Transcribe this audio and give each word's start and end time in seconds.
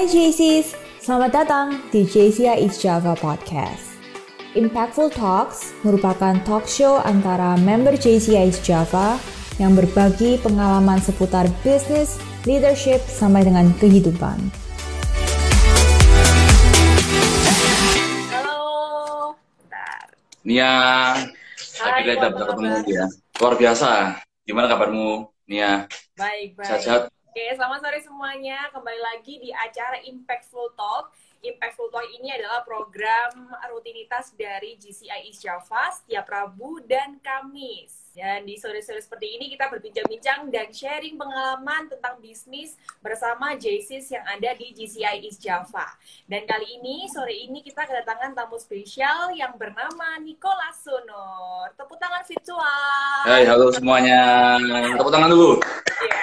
Hai 0.00 0.08
JCs, 0.08 0.80
selamat 1.04 1.44
datang 1.44 1.76
di 1.92 2.08
JCI 2.08 2.64
East 2.64 2.80
Java 2.80 3.12
Podcast. 3.20 4.00
Impactful 4.56 5.12
Talks 5.12 5.76
merupakan 5.84 6.40
talk 6.48 6.64
show 6.64 7.04
antara 7.04 7.60
member 7.60 7.92
JCI 7.92 8.48
East 8.48 8.64
Java 8.64 9.20
yang 9.60 9.76
berbagi 9.76 10.40
pengalaman 10.40 11.04
seputar 11.04 11.52
bisnis, 11.60 12.16
leadership, 12.48 13.04
sampai 13.04 13.44
dengan 13.44 13.76
kehidupan. 13.76 14.40
Halo. 18.32 19.36
Bentar. 19.36 20.16
Nia, 20.48 20.72
Hai, 21.76 22.00
akhirnya 22.00 22.14
kita 22.16 22.28
bisa 22.32 22.44
ketemu 22.48 22.68
ya. 22.88 23.04
Luar 23.36 23.54
biasa. 23.60 24.16
Gimana 24.48 24.64
kabarmu, 24.64 25.28
Nia? 25.44 25.84
Baik, 26.16 26.56
baik. 26.56 26.64
Sehat-sehat? 26.64 27.19
Oke, 27.30 27.46
selamat 27.54 27.78
sore 27.78 28.02
semuanya. 28.02 28.58
Kembali 28.74 28.98
lagi 28.98 29.38
di 29.38 29.54
acara 29.54 30.02
Impactful 30.02 30.74
Talk. 30.74 31.14
Impactful 31.46 31.86
Talk 31.94 32.02
ini 32.18 32.26
adalah 32.34 32.66
program 32.66 33.54
rutinitas 33.70 34.34
dari 34.34 34.74
GCI 34.74 35.30
East 35.30 35.46
Java 35.46 35.94
setiap 35.94 36.26
Rabu 36.26 36.82
dan 36.90 37.22
Kamis. 37.22 38.10
Dan 38.18 38.42
di 38.50 38.58
sore-sore 38.58 38.98
seperti 38.98 39.38
ini 39.38 39.46
kita 39.46 39.70
berbincang-bincang 39.70 40.50
dan 40.50 40.74
sharing 40.74 41.14
pengalaman 41.14 41.86
tentang 41.86 42.18
bisnis 42.18 42.74
bersama 42.98 43.54
JCs 43.54 44.10
yang 44.10 44.26
ada 44.26 44.50
di 44.58 44.74
GCI 44.74 45.22
East 45.22 45.38
Java. 45.38 45.86
Dan 46.26 46.42
kali 46.50 46.82
ini, 46.82 47.06
sore 47.14 47.46
ini 47.46 47.62
kita 47.62 47.86
kedatangan 47.86 48.34
tamu 48.34 48.58
spesial 48.58 49.30
yang 49.38 49.54
bernama 49.54 50.18
Nicholas 50.18 50.82
Sonor. 50.82 51.78
Tepuk 51.78 51.94
tangan 51.94 52.26
virtual. 52.26 53.22
Hai, 53.22 53.46
halo 53.46 53.70
semuanya. 53.70 54.58
Tepuk 54.98 55.14
tangan 55.14 55.30
dulu. 55.30 55.62
Virtual. 55.62 56.19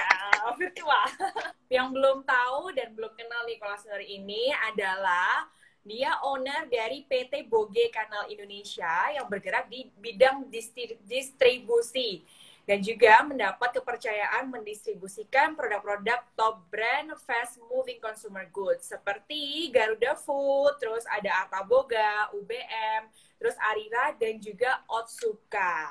Yang 1.67 1.87
belum 1.99 2.17
tahu 2.23 2.71
dan 2.71 2.95
belum 2.95 3.11
kenal 3.19 3.43
Nicholas 3.43 3.83
Sonor 3.83 3.99
ini 3.99 4.55
adalah 4.71 5.51
dia 5.83 6.15
owner 6.23 6.67
dari 6.67 7.03
PT 7.07 7.47
Boge 7.47 7.91
Kanal 7.91 8.27
Indonesia 8.31 9.11
yang 9.11 9.27
bergerak 9.27 9.67
di 9.71 9.87
bidang 9.99 10.47
distri- 10.47 10.99
distribusi 11.03 12.23
dan 12.67 12.83
juga 12.83 13.23
mendapat 13.23 13.79
kepercayaan 13.79 14.51
mendistribusikan 14.51 15.55
produk-produk 15.55 16.19
top 16.35 16.67
brand 16.67 17.15
fast 17.23 17.55
moving 17.71 17.99
consumer 18.03 18.43
goods 18.51 18.91
seperti 18.91 19.71
Garuda 19.71 20.19
Food, 20.19 20.75
terus 20.75 21.07
ada 21.07 21.47
Arta 21.47 21.63
Boga, 21.63 22.27
UBM, 22.35 23.07
terus 23.39 23.55
Arira 23.71 24.11
dan 24.19 24.43
juga 24.43 24.83
Otsuka. 24.91 25.87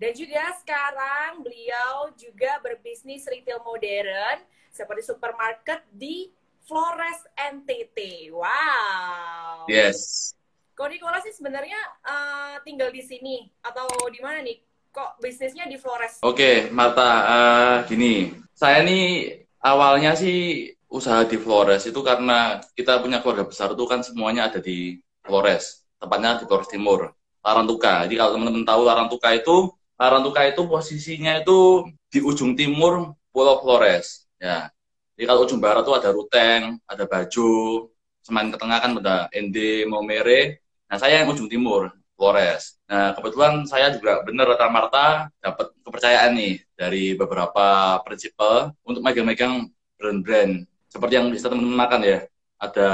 Dan 0.00 0.16
juga 0.16 0.56
sekarang 0.64 1.44
beliau 1.44 2.08
juga 2.16 2.56
berbisnis 2.64 3.28
retail 3.28 3.60
modern 3.60 4.40
seperti 4.74 5.06
supermarket 5.06 5.86
di 5.94 6.26
Flores 6.66 7.22
NTT. 7.38 8.28
Wow. 8.34 9.70
Yes. 9.70 10.32
Kok 10.74 10.90
Nicholas 10.90 11.22
sih 11.22 11.30
sebenarnya 11.30 11.78
eh, 12.02 12.54
tinggal 12.66 12.90
di 12.90 12.98
sini 13.06 13.46
atau 13.62 13.86
di 14.10 14.18
mana 14.18 14.42
nih? 14.42 14.58
Kok 14.90 15.22
bisnisnya 15.22 15.70
di 15.70 15.78
Flores? 15.78 16.18
Oke, 16.26 16.66
Marta, 16.74 17.10
eh, 17.22 17.76
gini. 17.86 18.34
Saya 18.50 18.82
nih 18.82 19.38
awalnya 19.62 20.18
sih 20.18 20.70
usaha 20.90 21.22
di 21.26 21.38
Flores 21.38 21.86
itu 21.86 22.00
karena 22.02 22.58
kita 22.74 22.98
punya 22.98 23.22
keluarga 23.22 23.46
besar 23.46 23.74
itu 23.74 23.84
kan 23.86 24.02
semuanya 24.02 24.50
ada 24.50 24.58
di 24.58 24.98
Flores. 25.22 25.86
Tepatnya 26.02 26.42
di 26.42 26.44
Flores 26.50 26.70
Timur, 26.70 27.14
Larantuka. 27.42 28.06
Jadi 28.10 28.14
kalau 28.18 28.30
teman-teman 28.34 28.66
tahu 28.66 28.82
Larantuka 28.82 29.30
itu, 29.30 29.70
Larantuka 29.94 30.42
itu 30.42 30.62
posisinya 30.66 31.38
itu 31.38 31.86
di 32.10 32.18
ujung 32.18 32.58
timur 32.58 33.14
Pulau 33.30 33.62
Flores. 33.62 34.23
Ya. 34.44 34.68
Jadi 35.16 35.24
kalau 35.24 35.40
ujung 35.48 35.60
barat 35.64 35.82
tuh 35.88 35.96
ada 35.96 36.12
Ruteng, 36.12 36.76
ada 36.84 37.04
Bajo, 37.08 37.88
semakin 38.20 38.52
ke 38.52 38.58
tengah 38.60 38.78
kan 38.82 38.92
ada 39.00 39.16
Ende, 39.32 39.88
Maumere. 39.88 40.60
Nah, 40.90 41.00
saya 41.00 41.24
yang 41.24 41.32
ujung 41.32 41.48
timur, 41.48 41.88
Flores. 42.12 42.76
Nah, 42.84 43.16
kebetulan 43.16 43.64
saya 43.64 43.94
juga 43.96 44.20
bener 44.20 44.44
rata 44.44 44.68
Marta 44.68 45.06
dapat 45.40 45.72
kepercayaan 45.80 46.32
nih 46.36 46.54
dari 46.76 47.16
beberapa 47.16 47.98
prinsipal 48.04 48.76
untuk 48.84 49.00
megang-megang 49.00 49.70
brand-brand 49.96 50.68
seperti 50.92 51.14
yang 51.16 51.26
bisa 51.32 51.48
teman-teman 51.48 51.80
makan 51.88 52.00
ya. 52.04 52.18
Ada 52.60 52.90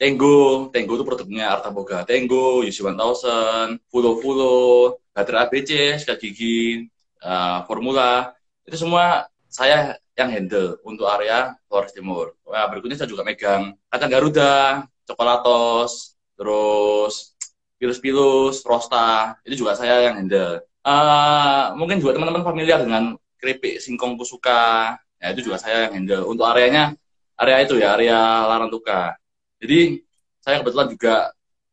Tenggo, 0.00 0.72
Tenggo 0.72 0.94
itu 0.98 1.04
produknya 1.04 1.52
Arta 1.52 1.68
Boga. 1.68 2.02
Tenggo, 2.06 2.64
UC 2.64 2.80
1000, 2.80 3.78
Fulo 3.90 4.18
Fulo, 4.22 4.56
Baterai 5.12 5.46
ABC, 5.50 6.00
Sikat 6.00 6.18
Gigi, 6.22 6.88
eh, 7.22 7.58
Formula. 7.68 8.32
Itu 8.64 8.76
semua 8.80 9.28
saya 9.52 10.00
yang 10.12 10.28
handle 10.28 10.76
untuk 10.84 11.08
area 11.08 11.56
Flores 11.68 11.92
Timur. 11.96 12.36
Nah, 12.44 12.68
berikutnya 12.68 13.00
saya 13.00 13.08
juga 13.08 13.24
megang 13.24 13.72
kacang 13.88 14.10
Garuda, 14.12 14.84
Coklatos, 15.08 16.16
terus 16.36 17.32
Pilus-Pilus, 17.80 18.62
Frosta, 18.62 19.34
itu 19.42 19.64
juga 19.64 19.74
saya 19.74 20.06
yang 20.06 20.14
handle. 20.20 20.62
Eh, 20.62 21.64
mungkin 21.74 21.98
juga 21.98 22.14
teman-teman 22.14 22.44
familiar 22.46 22.78
dengan 22.78 23.18
keripik 23.40 23.82
singkong 23.82 24.14
kusuka, 24.14 24.94
ya 25.18 25.26
itu 25.34 25.50
juga 25.50 25.58
saya 25.58 25.88
yang 25.88 25.98
handle. 25.98 26.30
Untuk 26.30 26.46
areanya, 26.46 26.94
area 27.40 27.56
itu 27.64 27.74
ya, 27.80 27.98
area 27.98 28.46
Larantuka. 28.46 29.18
Jadi, 29.58 29.98
saya 30.38 30.62
kebetulan 30.62 30.88
juga 30.94 31.14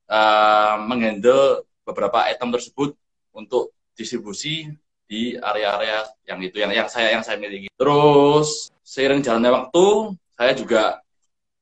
eh, 0.09 0.75
menghandle 0.89 1.67
beberapa 1.85 2.25
item 2.25 2.49
tersebut 2.55 2.97
untuk 3.35 3.73
distribusi 3.93 4.71
di 5.09 5.33
area-area 5.33 6.05
yang 6.29 6.39
itu 6.45 6.61
yang 6.61 6.69
yang 6.69 6.85
saya 6.85 7.17
yang 7.17 7.25
saya 7.25 7.41
miliki. 7.41 7.65
Terus 7.73 8.69
seiring 8.85 9.25
jalannya 9.25 9.49
waktu, 9.49 9.85
saya 10.37 10.51
juga 10.53 10.83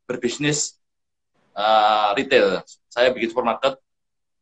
berbisnis 0.03 0.75
uh, 1.55 2.11
retail. 2.19 2.59
Saya 2.91 3.15
bikin 3.15 3.31
supermarket. 3.31 3.79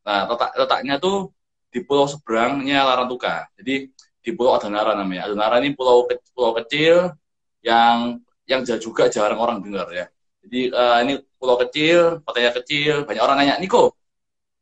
Nah, 0.02 0.26
letak 0.26 0.50
letaknya 0.58 0.98
tuh 0.98 1.30
di 1.70 1.86
pulau 1.86 2.10
seberangnya 2.10 2.82
Larantuka. 2.82 3.46
Jadi 3.54 3.94
di 4.26 4.30
Pulau 4.34 4.58
Adanara 4.58 4.98
namanya. 4.98 5.30
Adanara 5.30 5.62
ini 5.62 5.70
pulau 5.78 6.10
ke- 6.10 6.18
pulau 6.34 6.50
kecil 6.58 7.14
yang 7.62 8.18
yang 8.50 8.66
juga 8.66 9.06
jarang 9.06 9.38
orang 9.38 9.62
dengar 9.62 9.86
ya. 9.94 10.10
Jadi 10.42 10.74
uh, 10.74 10.98
ini 11.06 11.22
pulau 11.38 11.58
kecil, 11.62 12.22
kotanya 12.26 12.50
kecil, 12.58 13.06
banyak 13.06 13.22
orang 13.22 13.36
nanya, 13.38 13.54
Niko, 13.62 13.94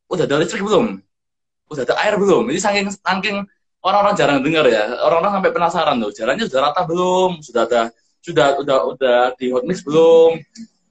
udah 0.09 0.25
ada 0.25 0.41
listrik 0.41 0.65
belum? 0.65 1.00
Udah 1.69 1.84
ada 1.84 1.97
air 2.04 2.16
belum? 2.16 2.49
Jadi 2.53 2.60
saking 2.60 2.87
saking 2.93 3.37
orang-orang 3.84 4.15
jarang 4.17 4.41
dengar 4.41 4.65
ya. 4.67 4.97
Orang-orang 5.05 5.39
sampai 5.41 5.53
penasaran 5.53 5.97
tuh, 6.00 6.12
jalannya 6.17 6.45
sudah 6.49 6.61
rata 6.65 6.83
belum? 6.89 7.31
Sudah 7.45 7.62
ada 7.69 7.83
sudah 8.25 8.47
udah 8.56 8.78
udah 8.97 9.21
di 9.37 9.53
hot 9.53 9.69
mix 9.69 9.84
belum? 9.84 10.41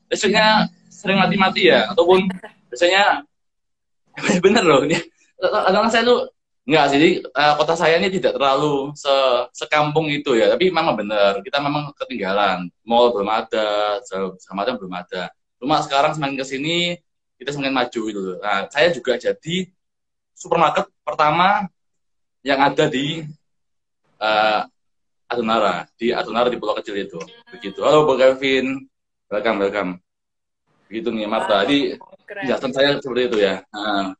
Listriknya 0.08 0.70
sering 0.94 1.18
mati-mati 1.18 1.68
ya 1.68 1.90
ataupun 1.92 2.30
biasanya 2.70 3.26
bener 4.46 4.64
loh 4.64 4.86
ini 4.86 4.96
kadang 5.42 5.92
saya 5.92 6.06
tuh 6.08 6.32
Enggak 6.64 6.96
sih, 6.96 7.20
eh, 7.20 7.54
kota 7.60 7.76
saya 7.76 8.00
ini 8.00 8.08
tidak 8.08 8.40
terlalu 8.40 8.96
se 8.96 9.12
sekampung 9.52 10.08
itu 10.08 10.32
ya, 10.40 10.48
tapi 10.48 10.72
memang 10.72 10.96
benar, 10.96 11.44
kita 11.44 11.60
memang 11.60 11.92
ketinggalan. 11.92 12.72
Mall 12.88 13.12
belum 13.12 13.28
ada, 13.28 14.00
sama 14.40 14.64
belum 14.64 14.94
ada. 14.96 15.28
Cuma 15.60 15.84
sekarang 15.84 16.16
semakin 16.16 16.40
ke 16.40 16.46
sini, 16.48 16.96
kita 17.36 17.52
semakin 17.52 17.76
maju 17.76 18.02
loh. 18.16 18.38
Nah, 18.40 18.72
saya 18.72 18.96
juga 18.96 19.20
jadi 19.20 19.68
supermarket 20.32 20.88
pertama 21.04 21.68
yang 22.44 22.60
ada 22.60 22.86
di 22.92 23.24
eh, 24.20 24.62
Adunara, 25.32 25.88
di 25.98 26.12
Adunara 26.14 26.52
di 26.52 26.60
pulau 26.60 26.76
kecil 26.78 27.00
itu. 27.00 27.20
Begitu. 27.50 27.80
Halo, 27.82 28.06
Bang 28.06 28.20
Kevin. 28.20 28.86
Welcome, 29.32 29.58
welcome. 29.64 29.92
Begitu 30.92 31.10
nih, 31.10 31.26
Marta. 31.26 31.66
Jadi, 31.66 31.98
Keren. 32.28 32.44
penjelasan 32.46 32.72
saya 32.76 32.90
seperti 33.02 33.22
itu 33.32 33.38
ya. 33.42 33.66
Nah, 33.74 34.14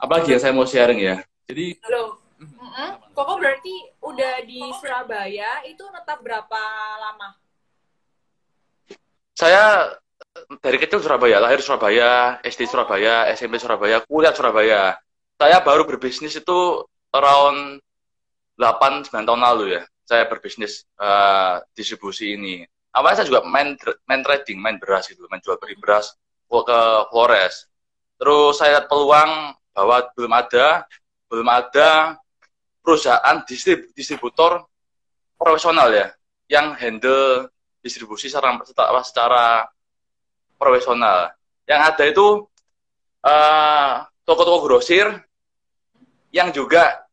apalagi 0.00 0.34
yang 0.34 0.42
saya 0.42 0.56
mau 0.56 0.66
sharing 0.66 0.98
ya. 0.98 1.16
Jadi 1.46 1.78
Halo. 1.84 2.18
Mm-mm. 2.34 2.90
Koko 3.14 3.38
berarti 3.38 3.94
udah 4.02 4.42
di 4.42 4.58
Surabaya 4.82 5.62
itu 5.70 5.86
netap 5.94 6.18
berapa 6.18 6.62
lama? 6.98 7.38
saya 9.34 9.90
dari 10.62 10.78
kecil 10.78 11.02
Surabaya, 11.02 11.42
lahir 11.42 11.58
Surabaya, 11.58 12.38
SD 12.42 12.70
Surabaya, 12.70 13.30
SMP 13.34 13.58
Surabaya, 13.58 14.02
kuliah 14.06 14.34
Surabaya. 14.34 14.98
Saya 15.34 15.58
baru 15.60 15.82
berbisnis 15.82 16.38
itu 16.38 16.86
around 17.14 17.78
8-9 18.58 19.10
tahun 19.10 19.42
lalu 19.42 19.78
ya. 19.78 19.82
Saya 20.04 20.28
berbisnis 20.28 20.84
eh, 21.00 21.56
distribusi 21.72 22.34
ini. 22.36 22.66
Awalnya 22.94 23.22
saya 23.22 23.28
juga 23.30 23.42
main 23.46 23.74
main 24.06 24.22
trading, 24.22 24.58
main 24.60 24.76
beras 24.78 25.10
gitu, 25.10 25.26
main 25.26 25.42
jual 25.42 25.58
beli 25.58 25.74
beras 25.78 26.14
ke 26.46 26.80
Flores. 27.10 27.66
Terus 28.14 28.54
saya 28.54 28.78
lihat 28.78 28.86
peluang 28.86 29.58
bahwa 29.74 30.06
belum 30.14 30.32
ada 30.38 30.86
belum 31.26 31.48
ada 31.50 32.14
perusahaan 32.78 33.42
distrib- 33.42 33.90
distributor 33.98 34.62
profesional 35.34 35.90
ya 35.90 36.14
yang 36.46 36.78
handle 36.78 37.50
distribusi 37.82 38.30
secara 38.30 38.54
secara, 38.62 39.02
secara 39.02 39.44
profesional. 40.54 41.34
Yang 41.66 41.80
ada 41.90 42.04
itu 42.06 42.26
eh, 43.26 43.92
toko-toko 44.22 44.58
grosir 44.62 45.10
yang 46.30 46.54
juga 46.54 47.03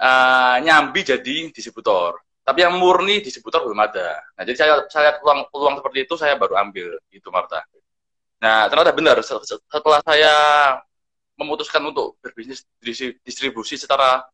eh, 0.00 0.56
nyambi 0.64 1.00
jadi 1.04 1.36
distributor. 1.52 2.16
Tapi 2.40 2.66
yang 2.66 2.74
murni 2.80 3.20
distributor 3.22 3.62
belum 3.62 3.78
ada. 3.84 4.16
Nah, 4.34 4.42
jadi 4.42 4.56
saya 4.56 4.72
saya 4.90 5.02
lihat 5.12 5.16
peluang 5.22 5.40
peluang 5.52 5.74
seperti 5.78 5.98
itu 6.08 6.14
saya 6.16 6.34
baru 6.40 6.56
ambil 6.58 6.98
gitu 7.12 7.28
Marta. 7.30 7.62
Nah, 8.40 8.66
ternyata 8.72 8.92
benar 8.96 9.16
setelah 9.20 10.00
saya 10.00 10.34
memutuskan 11.36 11.84
untuk 11.84 12.16
berbisnis 12.24 12.64
distribusi 13.24 13.76
secara 13.76 14.24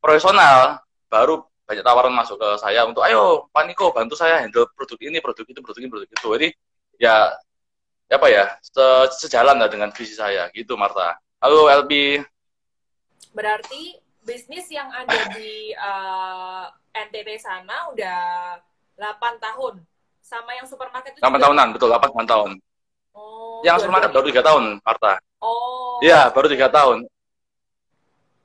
profesional, 0.00 0.80
baru 1.08 1.44
banyak 1.66 1.82
tawaran 1.82 2.14
masuk 2.14 2.38
ke 2.38 2.48
saya 2.62 2.86
untuk 2.86 3.02
ayo 3.02 3.50
Pak 3.50 3.64
Niko 3.66 3.90
bantu 3.90 4.14
saya 4.14 4.44
handle 4.44 4.70
produk 4.72 5.00
ini, 5.02 5.18
produk 5.18 5.44
itu, 5.48 5.60
produk 5.60 5.80
ini, 5.82 5.88
produk 5.90 6.08
itu. 6.08 6.28
Jadi 6.38 6.48
ya 7.02 7.34
apa 8.06 8.26
ya 8.30 8.44
se 8.62 8.84
sejalan 9.26 9.58
lah 9.58 9.66
dengan 9.66 9.90
visi 9.90 10.14
saya 10.14 10.46
gitu 10.54 10.78
Marta. 10.78 11.18
Halo 11.42 11.66
LB. 11.66 12.22
Berarti 13.34 14.05
bisnis 14.26 14.66
yang 14.68 14.90
ada 14.90 15.30
di 15.38 15.70
uh, 15.78 16.66
eh, 16.90 17.06
NTT 17.06 17.38
sana 17.38 17.94
udah 17.94 18.20
8 18.98 19.38
tahun. 19.38 19.80
Sama 20.18 20.58
yang 20.58 20.66
supermarket 20.66 21.14
itu 21.14 21.22
8 21.22 21.38
tahunan, 21.38 21.66
betul, 21.70 21.88
8 21.94 22.26
tahun. 22.26 22.50
Oh, 23.14 23.62
yang 23.62 23.78
supermarket 23.78 24.10
baru 24.10 24.26
3 24.28 24.42
tahun, 24.42 24.64
Marta. 24.82 25.12
Oh. 25.38 26.02
Iya, 26.02 26.34
baru 26.34 26.50
3 26.50 26.66
tahun. 26.66 26.98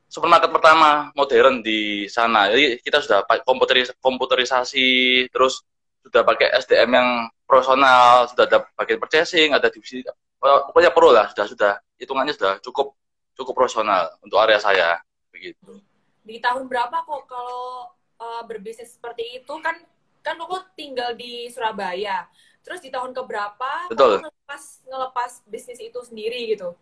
Supermarket 0.05 0.53
pertama 0.53 1.09
modern 1.17 1.65
di 1.65 2.05
sana. 2.05 2.53
Jadi 2.53 2.79
kita 2.85 3.01
sudah 3.01 3.25
komputeris 3.41 3.89
komputerisasi, 3.97 5.25
terus 5.33 5.65
sudah 6.05 6.21
pakai 6.21 6.53
SDM 6.61 6.91
yang 6.93 7.09
profesional, 7.47 8.29
sudah 8.29 8.45
ada 8.45 8.59
bagian 8.77 8.99
purchasing, 9.01 9.55
ada 9.55 9.71
divisi 9.71 10.05
pokoknya 10.41 10.89
pro 10.89 11.13
lah, 11.13 11.29
sudah 11.31 11.45
sudah 11.45 11.71
hitungannya 12.01 12.33
sudah 12.33 12.57
cukup 12.65 12.97
cukup 13.37 13.53
profesional 13.53 14.09
untuk 14.25 14.41
area 14.41 14.57
saya 14.57 14.97
begitu. 15.31 15.81
Di 16.21 16.37
tahun 16.37 16.69
berapa 16.69 17.01
kok 17.01 17.23
kalau 17.25 17.89
uh, 18.21 18.43
berbisnis 18.45 18.99
seperti 18.99 19.41
itu 19.41 19.53
kan 19.63 19.73
kan 20.21 20.37
kok 20.37 20.75
tinggal 20.77 21.17
di 21.17 21.49
Surabaya. 21.49 22.29
Terus 22.61 22.77
di 22.77 22.93
tahun 22.93 23.09
keberapa 23.09 23.89
Betul. 23.89 24.21
ngelepas 24.21 24.63
ngelepas 24.85 25.31
bisnis 25.49 25.81
itu 25.81 25.97
sendiri 26.05 26.53
gitu. 26.53 26.77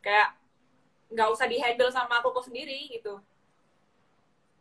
Kayak 0.00 0.32
nggak 1.12 1.28
usah 1.28 1.44
dihandle 1.44 1.92
sama 1.92 2.24
aku 2.24 2.40
sendiri 2.40 2.88
gitu. 2.88 3.20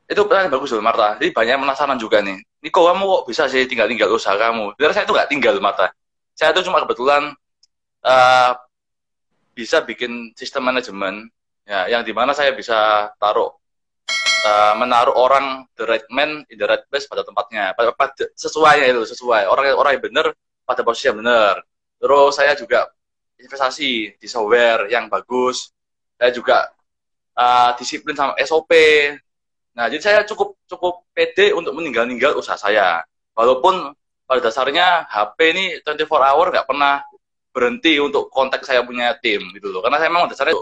Itu 0.09 0.25
pertanyaan 0.25 0.51
bagus 0.51 0.73
loh 0.73 0.83
Marta. 0.83 1.15
Jadi 1.21 1.31
banyak 1.31 1.55
penasaran 1.61 2.01
juga 2.01 2.19
nih. 2.19 2.41
Niko 2.65 2.81
kamu 2.89 3.03
kok 3.05 3.23
bisa 3.29 3.45
sih 3.47 3.63
tinggal-tinggal 3.69 4.09
usaha 4.11 4.35
kamu? 4.35 4.75
Biar 4.75 4.91
saya 4.91 5.05
itu 5.07 5.13
nggak 5.13 5.29
tinggal 5.31 5.55
Marta. 5.61 5.93
Saya 6.33 6.51
itu 6.51 6.65
cuma 6.65 6.81
kebetulan 6.83 7.31
uh, 8.03 8.51
bisa 9.53 9.85
bikin 9.85 10.33
sistem 10.33 10.65
manajemen 10.65 11.29
ya 11.69 11.85
yang 11.85 12.01
di 12.01 12.09
mana 12.09 12.33
saya 12.33 12.49
bisa 12.57 13.13
taruh 13.21 13.53
uh, 14.45 14.73
menaruh 14.81 15.13
orang 15.13 15.69
the 15.77 15.85
right 15.85 16.05
man 16.09 16.41
in 16.49 16.57
the 16.57 16.65
right 16.65 16.81
place 16.89 17.05
pada 17.05 17.21
tempatnya. 17.21 17.77
Pada, 17.77 17.93
pada 17.93 18.25
sesuai 18.33 18.89
itu 18.89 19.05
sesuai. 19.13 19.45
Orang 19.45 19.69
orang 19.77 19.91
yang 19.97 20.03
benar 20.03 20.25
pada 20.65 20.81
posisi 20.81 21.13
yang 21.13 21.21
benar. 21.21 21.61
Terus 22.01 22.31
saya 22.33 22.57
juga 22.57 22.89
investasi 23.37 24.17
di 24.17 24.27
software 24.27 24.89
yang 24.89 25.05
bagus. 25.11 25.69
Saya 26.17 26.31
juga 26.33 26.73
uh, 27.37 27.71
disiplin 27.77 28.17
sama 28.17 28.35
SOP 28.43 28.73
nah 29.69 29.87
jadi 29.87 30.01
saya 30.01 30.19
cukup 30.27 30.59
cukup 30.67 31.07
pede 31.15 31.55
untuk 31.55 31.71
meninggal-ninggal 31.77 32.35
usaha 32.35 32.59
saya. 32.59 32.99
Walaupun 33.37 33.95
pada 34.27 34.41
dasarnya 34.43 35.07
HP 35.07 35.37
ini 35.55 35.65
24 35.85 36.03
hour 36.09 36.51
nggak 36.51 36.67
pernah 36.67 36.99
berhenti 37.55 37.95
untuk 38.01 38.27
kontak 38.27 38.65
saya 38.67 38.83
punya 38.83 39.15
tim 39.23 39.39
gitu 39.55 39.71
loh. 39.71 39.79
Karena 39.79 40.01
saya 40.01 40.09
memang 40.11 40.27
dasarnya 40.27 40.57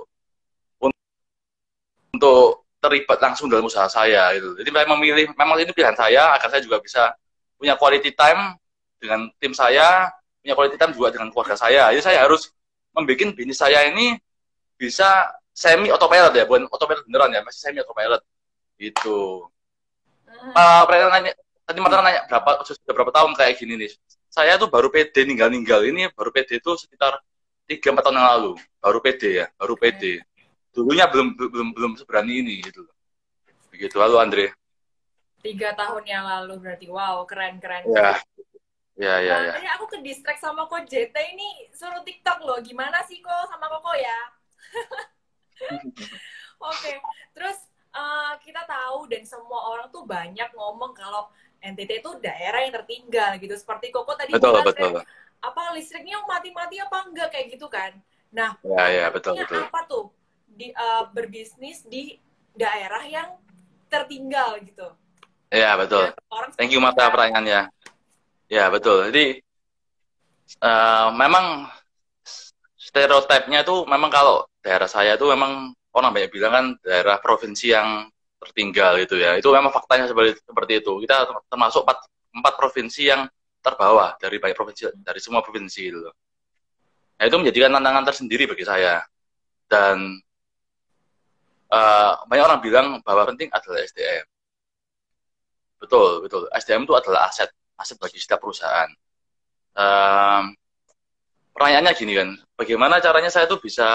untuk 2.18 2.68
terlibat 2.81 3.18
langsung 3.22 3.50
dalam 3.50 3.66
usaha 3.66 3.86
saya 3.90 4.34
gitu. 4.38 4.58
Jadi 4.58 4.69
saya 4.74 4.88
memilih 4.90 5.25
memang 5.34 5.58
ini 5.62 5.72
pilihan 5.74 5.98
saya 5.98 6.34
agar 6.34 6.48
saya 6.50 6.62
juga 6.62 6.78
bisa 6.81 7.14
punya 7.58 7.74
quality 7.74 8.14
time 8.14 8.58
dengan 9.02 9.30
tim 9.38 9.54
saya, 9.54 10.10
punya 10.42 10.54
quality 10.54 10.78
time 10.78 10.94
juga 10.94 11.14
dengan 11.14 11.30
keluarga 11.34 11.58
saya. 11.58 11.90
Jadi 11.94 12.02
saya 12.02 12.25
harus 12.25 12.54
membuat 12.94 13.34
bisnis 13.38 13.58
saya 13.58 13.86
ini 13.90 14.18
bisa 14.78 15.34
semi 15.54 15.90
autopilot 15.90 16.34
ya, 16.38 16.46
bukan 16.46 16.69
autopilot 16.69 17.06
beneran 17.10 17.34
ya, 17.34 17.42
masih 17.42 17.62
semi 17.62 17.78
autopilot 17.81 18.22
gitu. 18.78 19.50
Uh, 20.54 20.86
nanya, 21.10 21.34
tadi 21.66 21.81
Marta 21.81 22.02
nanya 22.06 22.22
berapa 22.30 22.62
sudah 22.62 22.94
berapa 22.94 23.10
tahun 23.10 23.34
kayak 23.34 23.58
gini 23.58 23.74
nih. 23.86 23.92
Saya 24.30 24.54
tuh 24.62 24.69
baru 24.69 24.94
PD 24.94 25.25
ninggal-ninggal 25.25 25.81
ini 25.81 26.14
baru 26.14 26.30
PD 26.30 26.62
itu 26.62 26.78
sekitar 26.78 27.18
tiga 27.66 27.90
empat 27.90 28.06
tahun 28.06 28.22
yang 28.22 28.30
lalu, 28.38 28.52
baru 28.78 29.00
PD 29.02 29.24
ya, 29.42 29.46
baru 29.58 29.74
PD 29.74 30.22
dulunya 30.78 31.10
belum 31.10 31.34
belum 31.34 31.70
belum 31.74 31.92
seberani 31.98 32.46
ini 32.46 32.62
gitu 32.62 32.86
begitu. 33.74 33.98
Halo 33.98 34.22
Andre. 34.22 34.54
Tiga 35.42 35.74
tahun 35.74 36.06
yang 36.06 36.22
lalu 36.22 36.62
berarti. 36.62 36.86
Wow 36.86 37.26
keren 37.26 37.58
keren 37.58 37.82
ya. 37.90 38.14
ya 38.94 39.16
ya, 39.22 39.36
nah, 39.42 39.58
ya. 39.58 39.74
Aku 39.82 39.90
ke 39.90 39.98
distract 40.06 40.38
sama 40.38 40.70
kok 40.70 40.86
JT 40.86 41.14
ini 41.18 41.74
suruh 41.74 42.06
TikTok 42.06 42.46
loh. 42.46 42.62
Gimana 42.62 43.02
sih 43.10 43.18
kok 43.26 43.50
sama 43.50 43.66
Koko 43.74 43.94
ya? 43.98 44.20
Oke 46.62 46.74
okay. 46.74 46.98
terus 47.34 47.58
uh, 47.94 48.38
kita 48.46 48.62
tahu 48.70 49.10
dan 49.10 49.26
semua 49.26 49.74
orang 49.74 49.90
tuh 49.90 50.06
banyak 50.06 50.50
ngomong 50.54 50.94
kalau 50.94 51.30
NTT 51.58 52.06
itu 52.06 52.12
daerah 52.22 52.62
yang 52.62 52.74
tertinggal 52.78 53.34
gitu. 53.42 53.58
Seperti 53.58 53.90
Koko 53.90 54.14
tadi 54.14 54.38
betul 54.38 54.62
betul 54.62 55.02
apa 55.38 55.62
listriknya 55.74 56.22
mati-mati 56.26 56.78
apa 56.82 56.98
enggak? 57.10 57.34
Kayak 57.34 57.58
gitu 57.58 57.66
kan. 57.66 57.98
Nah 58.30 58.58
ya 58.62 58.86
ya 58.94 59.06
betul 59.10 59.38
betul. 59.42 59.66
apa 59.66 59.82
tuh 59.90 60.06
di 60.57 60.74
uh, 60.74 61.07
berbisnis 61.13 61.86
di 61.86 62.18
daerah 62.57 63.06
yang 63.06 63.30
tertinggal 63.88 64.57
gitu. 64.65 64.89
Iya 65.54 65.80
betul. 65.80 66.12
Ya, 66.12 66.13
orang 66.33 66.50
Thank 66.57 66.71
you 66.75 66.81
Mata 66.83 67.07
pertanyaannya. 67.07 67.71
Ya 68.51 68.65
betul. 68.68 69.13
Jadi 69.13 69.39
uh, 70.59 71.13
memang 71.15 71.69
stereotipnya 72.75 73.63
itu 73.63 73.86
memang 73.88 74.12
kalau 74.12 74.44
daerah 74.59 74.89
saya 74.89 75.15
itu 75.15 75.30
memang 75.30 75.71
orang 75.95 76.12
banyak 76.12 76.31
bilang 76.33 76.51
kan 76.51 76.65
daerah 76.83 77.21
provinsi 77.21 77.71
yang 77.71 78.12
tertinggal 78.44 79.00
itu 79.00 79.15
ya. 79.15 79.39
Itu 79.39 79.54
memang 79.56 79.71
faktanya 79.71 80.09
seperti 80.09 80.42
seperti 80.44 80.83
itu. 80.83 80.94
Kita 81.06 81.30
termasuk 81.48 81.88
empat, 81.88 82.00
empat 82.36 82.54
provinsi 82.59 83.01
yang 83.07 83.21
terbawah 83.63 84.15
dari 84.19 84.39
banyak 84.39 84.57
provinsi 84.57 84.81
dari 85.00 85.19
semua 85.24 85.39
provinsi 85.39 85.81
itu. 85.88 86.00
Nah, 87.18 87.25
itu 87.25 87.36
menjadikan 87.36 87.74
tantangan 87.74 88.04
tersendiri 88.06 88.45
bagi 88.45 88.65
saya. 88.68 89.01
Dan 89.68 90.15
uh, 91.72 92.12
banyak 92.28 92.44
orang 92.44 92.62
bilang 92.64 92.88
bahwa 93.04 93.28
penting 93.34 93.52
adalah 93.52 93.84
SDM. 93.84 94.25
Betul, 95.78 96.25
betul. 96.25 96.50
SDM 96.56 96.90
itu 96.90 96.94
adalah 96.97 97.30
aset, 97.30 97.50
aset 97.78 97.97
bagi 98.02 98.18
setiap 98.18 98.42
perusahaan. 98.42 98.90
Um, 99.78 100.57
pertanyaannya 101.54 101.94
gini 101.94 102.14
kan, 102.18 102.30
bagaimana 102.57 102.97
caranya 102.97 103.30
saya 103.30 103.45
tuh 103.45 103.62
bisa 103.62 103.86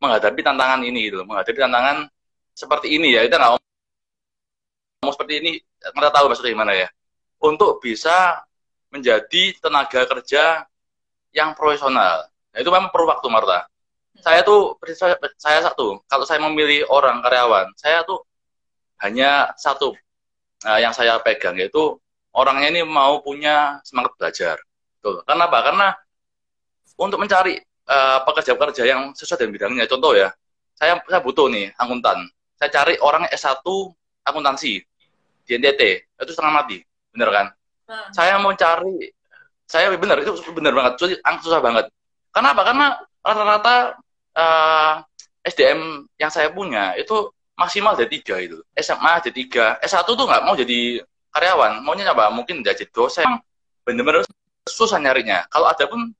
menghadapi 0.00 0.40
tantangan 0.40 0.80
ini 0.80 1.12
gitu, 1.12 1.22
menghadapi 1.28 1.60
tantangan 1.60 2.08
seperti 2.56 2.96
ini 2.96 3.12
ya, 3.12 3.20
kita 3.28 3.36
nggak 3.36 3.52
ngomong 3.56 5.12
seperti 5.12 5.34
ini, 5.44 5.50
kita 5.60 6.08
tahu 6.08 6.24
maksudnya 6.32 6.52
gimana 6.56 6.72
ya, 6.72 6.88
untuk 7.44 7.84
bisa 7.84 8.40
menjadi 8.88 9.56
tenaga 9.60 10.08
kerja 10.08 10.64
yang 11.36 11.52
profesional. 11.56 12.28
Nah, 12.52 12.58
itu 12.60 12.68
memang 12.68 12.92
perlu 12.92 13.08
waktu, 13.08 13.28
Marta 13.28 13.71
saya 14.22 14.40
tuh 14.46 14.78
saya, 14.94 15.18
saya 15.36 15.58
satu 15.66 15.98
kalau 16.06 16.22
saya 16.22 16.38
memilih 16.38 16.86
orang 16.88 17.18
karyawan 17.20 17.66
saya 17.74 18.06
tuh 18.06 18.22
hanya 19.02 19.50
satu 19.58 19.92
uh, 20.62 20.78
yang 20.78 20.94
saya 20.94 21.18
pegang 21.20 21.58
yaitu 21.58 21.98
orangnya 22.32 22.70
ini 22.70 22.80
mau 22.86 23.18
punya 23.20 23.82
semangat 23.82 24.14
belajar 24.16 24.56
tuh 25.02 25.20
karena 25.26 25.50
apa? 25.50 25.58
Karena 25.66 25.88
untuk 26.94 27.18
mencari 27.18 27.58
uh, 27.90 28.22
pekerja-pekerja 28.22 28.86
yang 28.86 29.10
sesuai 29.12 29.42
dengan 29.42 29.52
bidangnya. 29.58 29.84
Contoh 29.90 30.14
ya 30.14 30.30
saya 30.78 31.02
saya 31.10 31.20
butuh 31.20 31.50
nih 31.50 31.74
akuntan. 31.74 32.30
Saya 32.56 32.70
cari 32.70 32.94
orang 33.02 33.26
S1 33.26 33.66
akuntansi 34.22 34.78
di 35.42 35.50
NTT 35.58 35.82
itu 36.22 36.30
setengah 36.30 36.62
mati 36.62 36.78
bener 37.10 37.30
kan? 37.34 37.46
Hmm. 37.82 38.08
saya 38.14 38.38
mau 38.38 38.54
cari 38.54 39.10
saya 39.66 39.90
benar 39.98 40.22
itu 40.22 40.30
benar 40.54 40.72
banget 40.72 41.18
susah 41.42 41.58
banget. 41.58 41.90
Karena 42.30 42.54
apa? 42.54 42.62
Karena 42.62 42.86
rata-rata 43.20 43.74
uh, 44.36 45.00
eh, 45.42 45.50
SDM 45.50 46.06
yang 46.16 46.30
saya 46.30 46.52
punya 46.54 46.94
itu 46.94 47.30
maksimal 47.58 47.94
ada 47.94 48.06
tiga 48.06 48.38
itu. 48.38 48.58
SMA 48.78 49.10
ada 49.22 49.30
tiga. 49.30 49.76
S1 49.82 50.06
tuh 50.06 50.26
nggak 50.26 50.42
mau 50.46 50.54
jadi 50.54 51.02
karyawan. 51.34 51.82
Maunya 51.82 52.10
apa 52.10 52.30
mungkin 52.30 52.62
jadi 52.62 52.86
dosen. 52.90 53.26
Bener-bener 53.82 54.22
susah 54.66 54.98
nyarinya. 55.02 55.46
Kalau 55.50 55.66
ada 55.66 55.84
pun 55.90 56.14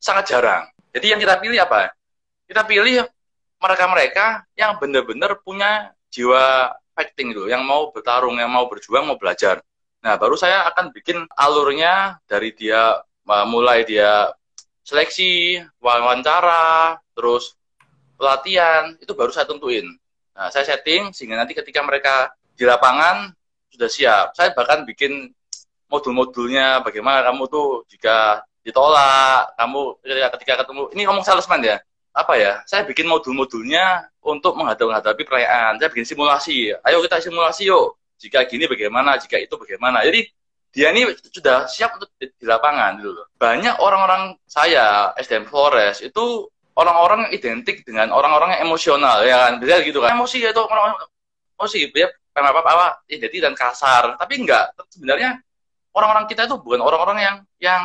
sangat 0.00 0.32
jarang. 0.32 0.68
Jadi 0.92 1.06
yang 1.16 1.20
kita 1.20 1.38
pilih 1.40 1.58
apa? 1.60 1.94
Kita 2.44 2.66
pilih 2.66 3.06
mereka-mereka 3.60 4.48
yang 4.56 4.80
benar-benar 4.80 5.38
punya 5.44 5.92
jiwa 6.10 6.74
fighting 6.96 7.32
itu 7.32 7.46
yang 7.46 7.62
mau 7.62 7.92
bertarung 7.94 8.36
yang 8.40 8.50
mau 8.50 8.66
berjuang 8.66 9.06
mau 9.06 9.16
belajar. 9.20 9.62
Nah 10.00 10.16
baru 10.16 10.34
saya 10.34 10.66
akan 10.72 10.90
bikin 10.90 11.28
alurnya 11.36 12.18
dari 12.26 12.50
dia 12.56 12.98
mulai 13.46 13.86
dia 13.86 14.32
seleksi, 14.82 15.62
wawancara, 15.78 16.98
terus 17.20 17.52
pelatihan, 18.16 18.96
itu 18.96 19.12
baru 19.12 19.28
saya 19.28 19.44
tentuin. 19.44 19.84
Nah, 20.32 20.48
saya 20.48 20.64
setting 20.64 21.12
sehingga 21.12 21.36
nanti 21.36 21.52
ketika 21.52 21.84
mereka 21.84 22.32
di 22.56 22.64
lapangan, 22.64 23.28
sudah 23.68 23.88
siap. 23.92 24.26
Saya 24.32 24.56
bahkan 24.56 24.88
bikin 24.88 25.28
modul-modulnya 25.92 26.80
bagaimana 26.80 27.20
kamu 27.28 27.44
tuh 27.52 27.84
jika 27.92 28.40
ditolak, 28.64 29.52
kamu 29.56 29.80
ketika, 30.36 30.54
ketemu, 30.64 30.82
ini 30.96 31.02
ngomong 31.08 31.24
salesman 31.24 31.60
ya, 31.64 31.76
apa 32.12 32.34
ya, 32.36 32.52
saya 32.68 32.84
bikin 32.84 33.08
modul-modulnya 33.08 34.08
untuk 34.20 34.56
menghadapi 34.56 35.22
perayaan. 35.24 35.80
Saya 35.80 35.88
bikin 35.88 36.06
simulasi, 36.08 36.72
ayo 36.72 36.96
kita 37.04 37.20
simulasi 37.20 37.68
yuk. 37.68 37.96
Jika 38.20 38.44
gini 38.44 38.68
bagaimana, 38.68 39.16
jika 39.16 39.40
itu 39.40 39.56
bagaimana. 39.56 40.04
Jadi 40.04 40.28
dia 40.70 40.94
ini 40.94 41.08
sudah 41.18 41.66
siap 41.66 41.98
untuk 41.98 42.12
di, 42.20 42.28
lapangan 42.44 43.00
gitu 43.00 43.10
loh. 43.16 43.26
Banyak 43.40 43.80
orang-orang 43.82 44.36
saya 44.44 45.10
SDM 45.18 45.48
Flores 45.50 46.04
itu 46.04 46.46
orang-orang 46.76 47.30
identik 47.34 47.82
dengan 47.82 48.14
orang-orang 48.14 48.56
yang 48.56 48.70
emosional 48.70 49.22
ya 49.24 49.48
kan. 49.48 49.52
Bisa 49.58 49.82
gitu 49.82 49.98
kan. 50.02 50.14
Emosi 50.14 50.44
itu 50.44 50.62
orang 50.62 50.96
emosi 51.60 51.92
ya 51.92 52.08
apa 52.34 52.60
apa 52.62 52.86
identik 53.10 53.40
dan 53.42 53.54
kasar. 53.54 54.16
Tapi 54.16 54.34
enggak 54.40 54.72
sebenarnya 54.92 55.40
orang-orang 55.92 56.24
kita 56.30 56.46
itu 56.46 56.56
bukan 56.60 56.80
orang-orang 56.80 57.18
yang 57.20 57.36
yang 57.60 57.82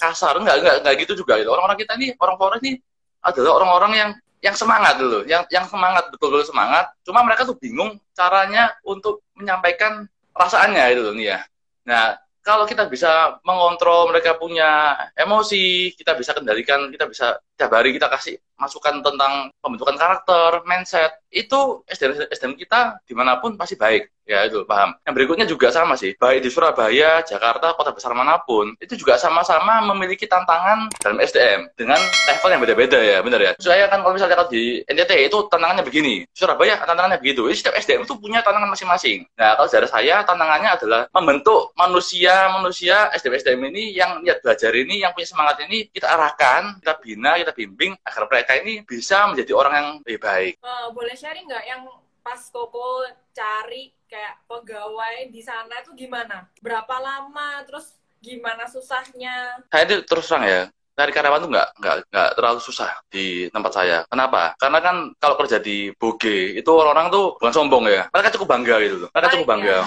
kasar 0.00 0.38
enggak 0.40 0.62
enggak 0.62 0.74
enggak 0.84 0.94
gitu 1.04 1.12
juga 1.24 1.36
gitu. 1.40 1.50
Orang-orang 1.52 1.78
kita 1.78 1.98
ini 2.00 2.16
orang 2.16 2.36
Flores 2.40 2.62
ini 2.64 2.80
adalah 3.20 3.50
orang-orang 3.60 3.92
yang 3.92 4.10
yang 4.40 4.56
semangat 4.56 4.96
dulu, 4.96 5.20
yang 5.28 5.44
yang 5.52 5.68
semangat 5.68 6.08
betul-betul 6.08 6.48
semangat. 6.48 6.88
Cuma 7.04 7.20
mereka 7.20 7.44
tuh 7.44 7.60
bingung 7.60 8.00
caranya 8.16 8.72
untuk 8.88 9.20
menyampaikan 9.36 10.08
perasaannya 10.32 10.84
itu 10.96 11.12
nih 11.12 11.26
ya. 11.36 11.38
Nah, 11.84 12.16
kalau 12.40 12.64
kita 12.64 12.88
bisa 12.88 13.36
mengontrol 13.44 14.08
mereka 14.08 14.36
punya 14.40 14.96
emosi, 15.12 15.92
kita 15.92 16.16
bisa 16.16 16.32
kendalikan, 16.32 16.88
kita 16.88 17.04
bisa 17.04 17.36
tiap 17.56 17.72
hari 17.76 17.92
kita 17.92 18.08
kasih 18.08 18.40
masukan 18.56 19.04
tentang 19.04 19.52
pembentukan 19.60 19.96
karakter, 19.96 20.64
mindset, 20.64 21.20
itu 21.32 21.84
SDM, 21.88 22.28
SDM 22.32 22.54
kita 22.56 23.00
di 23.04 23.12
mana 23.16 23.40
pun 23.40 23.56
pasti 23.60 23.76
baik. 23.76 24.19
Ya 24.30 24.46
itu, 24.46 24.62
paham. 24.62 24.94
Yang 25.02 25.14
berikutnya 25.18 25.46
juga 25.50 25.74
sama 25.74 25.98
sih. 25.98 26.14
Baik 26.14 26.46
di 26.46 26.50
Surabaya, 26.54 27.18
Jakarta, 27.26 27.74
kota 27.74 27.90
besar 27.90 28.14
mana 28.14 28.38
pun, 28.38 28.78
itu 28.78 28.94
juga 28.94 29.18
sama-sama 29.18 29.82
memiliki 29.90 30.30
tantangan 30.30 30.86
dalam 31.02 31.18
SDM 31.18 31.66
dengan 31.74 31.98
level 31.98 32.50
yang 32.54 32.62
beda-beda 32.62 32.98
ya, 33.02 33.18
benar 33.26 33.42
ya. 33.42 33.52
Saya 33.58 33.90
kan 33.90 34.06
kalau 34.06 34.14
misalnya 34.14 34.46
di 34.46 34.86
NTT 34.86 35.26
itu 35.26 35.50
tantangannya 35.50 35.82
begini. 35.82 36.22
Surabaya 36.30 36.78
tantangannya 36.78 37.18
begitu. 37.18 37.50
Jadi 37.50 37.58
setiap 37.58 37.74
SDM 37.74 38.06
itu 38.06 38.14
punya 38.22 38.38
tantangan 38.46 38.70
masing-masing. 38.70 39.26
Nah, 39.34 39.58
kalau 39.58 39.66
dari 39.66 39.90
saya 39.90 40.22
tantangannya 40.22 40.70
adalah 40.78 41.02
membentuk 41.10 41.74
manusia-manusia 41.74 43.10
SDM-SDM 43.10 43.60
ini 43.74 43.98
yang 43.98 44.22
niat 44.22 44.46
belajar 44.46 44.70
ini, 44.78 45.02
yang 45.02 45.10
punya 45.10 45.26
semangat 45.26 45.66
ini, 45.66 45.90
kita 45.90 46.06
arahkan, 46.06 46.78
kita 46.78 46.94
bina, 47.02 47.34
kita 47.34 47.50
bimbing 47.50 47.98
agar 48.06 48.30
mereka 48.30 48.52
ini 48.62 48.86
bisa 48.86 49.26
menjadi 49.26 49.52
orang 49.58 49.74
yang 49.74 49.88
lebih 50.06 50.18
baik. 50.22 50.54
Uh, 50.62 50.94
boleh 50.94 51.18
sharing 51.18 51.50
nggak 51.50 51.66
yang 51.66 51.82
pas 52.20 52.38
Koko 52.52 53.08
cari 53.34 53.99
kayak 54.10 54.42
pegawai 54.50 55.30
di 55.30 55.38
sana 55.38 55.78
itu 55.78 55.94
gimana? 55.94 56.50
Berapa 56.58 56.98
lama? 56.98 57.62
Terus 57.62 57.94
gimana 58.18 58.66
susahnya? 58.66 59.62
Saya 59.70 59.86
itu 59.86 60.02
terus 60.02 60.26
terang 60.26 60.44
ya, 60.44 60.68
cari 60.98 61.12
karyawan 61.14 61.40
tuh 61.40 61.50
nggak 61.54 61.68
nggak 61.80 61.96
nggak 62.12 62.30
terlalu 62.36 62.60
susah 62.60 62.90
di 63.08 63.48
tempat 63.48 63.72
saya. 63.72 64.04
Kenapa? 64.10 64.52
Karena 64.60 64.78
kan 64.84 64.96
kalau 65.16 65.38
kerja 65.40 65.56
di 65.62 65.94
Boge 65.96 66.58
itu 66.58 66.68
orang-orang 66.68 67.08
tuh 67.08 67.24
bukan 67.40 67.54
sombong 67.54 67.88
ya. 67.88 68.10
Mereka 68.12 68.36
cukup 68.36 68.48
bangga 68.52 68.76
gitu 68.84 68.96
loh. 69.06 69.08
Mereka 69.14 69.28
cukup 69.38 69.46
bangga. 69.48 69.78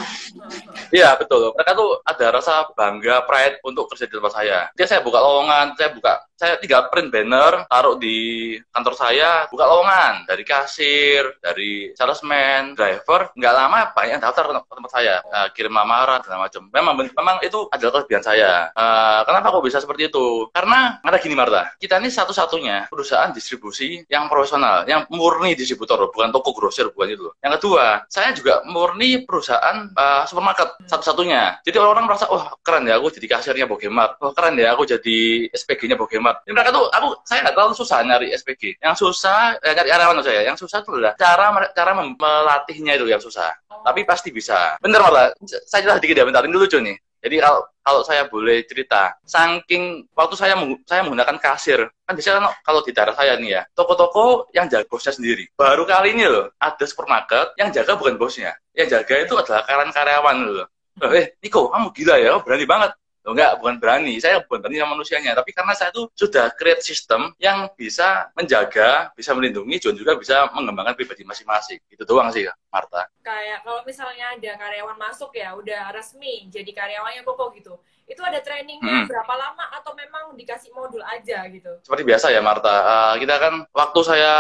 Iya 0.89 1.10
betul. 1.20 1.53
Mereka 1.53 1.72
tuh 1.77 1.89
ada 2.01 2.25
rasa 2.34 2.53
bangga, 2.74 3.27
pride 3.30 3.62
untuk 3.62 3.86
kerja 3.94 4.10
di 4.10 4.13
tempat 4.18 4.34
saya. 4.34 4.60
Dia 4.74 4.88
saya 4.89 5.06
buka 5.06 5.22
lowongan, 5.22 5.77
saya 5.77 5.94
buka 5.94 6.24
saya 6.33 6.57
tinggal 6.57 6.89
print 6.89 7.13
banner, 7.13 7.69
taruh 7.69 7.95
di 8.01 8.57
kantor 8.73 8.95
saya, 8.97 9.45
buka 9.47 9.63
lowongan 9.69 10.25
dari 10.25 10.43
kasir, 10.43 11.37
dari 11.39 11.93
salesman, 11.93 12.73
driver. 12.73 13.29
Nggak 13.37 13.53
lama 13.53 13.79
banyak 13.93 14.19
daftar 14.19 14.43
ke 14.49 14.73
tempat 14.73 14.91
saya, 14.91 15.15
uh, 15.29 15.47
kirim 15.53 15.73
lamaran 15.77 16.19
segala 16.25 16.49
macam. 16.49 16.61
Memang 16.73 16.93
memang 17.05 17.37
itu 17.45 17.69
adalah 17.69 18.01
kelebihan 18.01 18.25
saya. 18.25 18.73
Uh, 18.73 19.21
kenapa 19.29 19.53
kok 19.53 19.63
bisa 19.65 19.77
seperti 19.79 20.09
itu? 20.09 20.49
Karena 20.49 20.97
ada 21.05 21.17
gini 21.21 21.37
Marta, 21.37 21.69
kita 21.77 22.01
ini 22.01 22.09
satu-satunya 22.09 22.89
perusahaan 22.89 23.29
distribusi 23.29 24.01
yang 24.09 24.25
profesional, 24.25 24.89
yang 24.89 25.05
murni 25.13 25.53
distributor, 25.53 26.01
bukan 26.09 26.33
toko 26.33 26.51
grosir, 26.57 26.89
bukan 26.89 27.13
itu. 27.13 27.29
Yang 27.45 27.61
kedua, 27.61 27.85
saya 28.09 28.33
juga 28.33 28.65
murni 28.65 29.21
perusahaan 29.21 29.85
uh, 29.93 30.25
supermarket 30.25 30.81
satu-satunya. 30.89 31.61
Jadi 31.61 31.77
orang-orang 31.77 32.09
merasa, 32.09 32.25
wah 32.27 32.51
oh, 32.51 32.59
keren 32.65 32.89
ya 32.89 32.97
aku 32.97 33.13
jadi 33.13 33.27
kasirnya 33.37 33.69
Bogemart, 33.69 34.17
wah 34.17 34.31
oh, 34.31 34.33
keren 34.33 34.57
ya 34.57 34.73
aku 34.73 34.89
jadi 34.89 35.47
SPG-nya 35.53 35.95
Bogemart 35.95 36.23
Jadi 36.24 36.53
mereka 36.56 36.72
tuh, 36.72 36.86
aku 36.88 37.08
saya 37.27 37.44
nggak 37.44 37.56
terlalu 37.58 37.74
susah 37.75 37.98
nyari 38.06 38.27
SPG. 38.32 38.80
Yang 38.80 38.96
susah, 39.03 39.60
eh, 39.60 39.74
nyari 39.75 39.89
karyawan 39.92 40.24
saya. 40.24 40.42
Yang 40.48 40.58
susah 40.63 40.77
itu 40.80 40.89
adalah 40.96 41.13
cara 41.20 41.46
cara 41.75 41.92
melatihnya 42.00 42.94
itu 42.96 43.06
yang 43.12 43.20
susah. 43.20 43.51
Tapi 43.68 44.08
pasti 44.08 44.32
bisa. 44.32 44.80
Bener 44.80 45.03
malah, 45.03 45.36
saya 45.68 45.84
jelas 45.84 46.00
dikit 46.00 46.15
ya, 46.15 46.24
bentar. 46.24 46.48
Ini 46.48 46.56
lucu 46.56 46.80
nih. 46.80 46.96
Jadi 47.24 47.39
kalau 47.39 47.63
kalau 47.80 48.01
saya 48.03 48.27
boleh 48.27 48.68
cerita, 48.68 49.15
saking 49.24 50.12
waktu 50.12 50.36
saya 50.36 50.60
saya 50.84 51.08
menggunakan 51.08 51.39
kasir, 51.39 51.80
kan 52.03 52.13
biasanya 52.20 52.51
kalau 52.68 52.84
di 52.84 52.92
daerah 52.92 53.15
saya 53.15 53.39
nih 53.39 53.60
ya, 53.60 53.62
toko-toko 53.72 54.51
yang 54.51 54.68
jaga 54.68 54.84
bosnya 54.92 55.15
sendiri. 55.15 55.48
Baru 55.56 55.88
kali 55.88 56.12
ini 56.12 56.27
loh, 56.27 56.51
ada 56.60 56.84
supermarket 56.84 57.56
yang 57.56 57.72
jaga 57.72 57.96
bukan 57.96 58.20
bosnya, 58.20 58.51
yang 58.75 58.92
jaga 58.92 59.24
itu 59.24 59.39
adalah 59.39 59.63
karyawan-karyawan 59.63 60.36
loh. 60.51 60.68
Eh, 61.15 61.34
Niko, 61.42 61.72
kamu 61.72 61.88
gila 61.96 62.15
ya, 62.20 62.32
berani 62.44 62.65
banget. 62.68 62.92
Oh, 63.24 63.32
enggak, 63.32 63.56
bukan 63.56 63.80
berani. 63.80 64.20
Saya 64.20 64.44
bukan 64.44 64.60
berani 64.60 64.84
sama 64.84 65.00
manusianya. 65.00 65.32
Tapi 65.32 65.56
karena 65.56 65.72
saya 65.72 65.96
tuh 65.96 66.12
sudah 66.12 66.51
create 66.60 66.84
sistem 66.84 67.32
yang 67.39 67.72
bisa 67.72 68.27
menjaga, 68.36 69.15
bisa 69.15 69.32
melindungi, 69.32 69.80
dan 69.80 69.96
juga 69.96 70.20
bisa 70.20 70.51
mengembangkan 70.51 70.92
pribadi 70.92 71.24
masing-masing. 71.24 71.80
Itu 71.88 72.03
doang 72.03 72.27
sih, 72.36 72.44
Marta. 72.68 73.08
Kayak 73.24 73.63
kalau 73.63 73.80
misalnya 73.88 74.36
ada 74.36 74.51
karyawan 74.60 75.00
masuk 75.00 75.32
ya, 75.39 75.56
udah 75.56 75.96
resmi 75.96 76.51
jadi 76.51 76.68
karyawannya 76.75 77.24
kok 77.24 77.50
gitu. 77.56 77.80
Itu 78.13 78.22
ada 78.22 78.38
trainingnya 78.46 79.03
hmm. 79.03 79.10
berapa 79.10 79.34
lama 79.34 79.65
atau 79.74 79.98
memang 79.98 80.38
dikasih 80.38 80.70
modul 80.70 81.01
aja 81.01 81.50
gitu? 81.50 81.82
Seperti 81.82 82.05
biasa 82.05 82.29
ya, 82.29 82.46
Marta. 82.46 82.70
Uh, 82.70 83.13
kita 83.17 83.41
kan, 83.41 83.65
waktu 83.74 84.00
saya, 84.05 84.34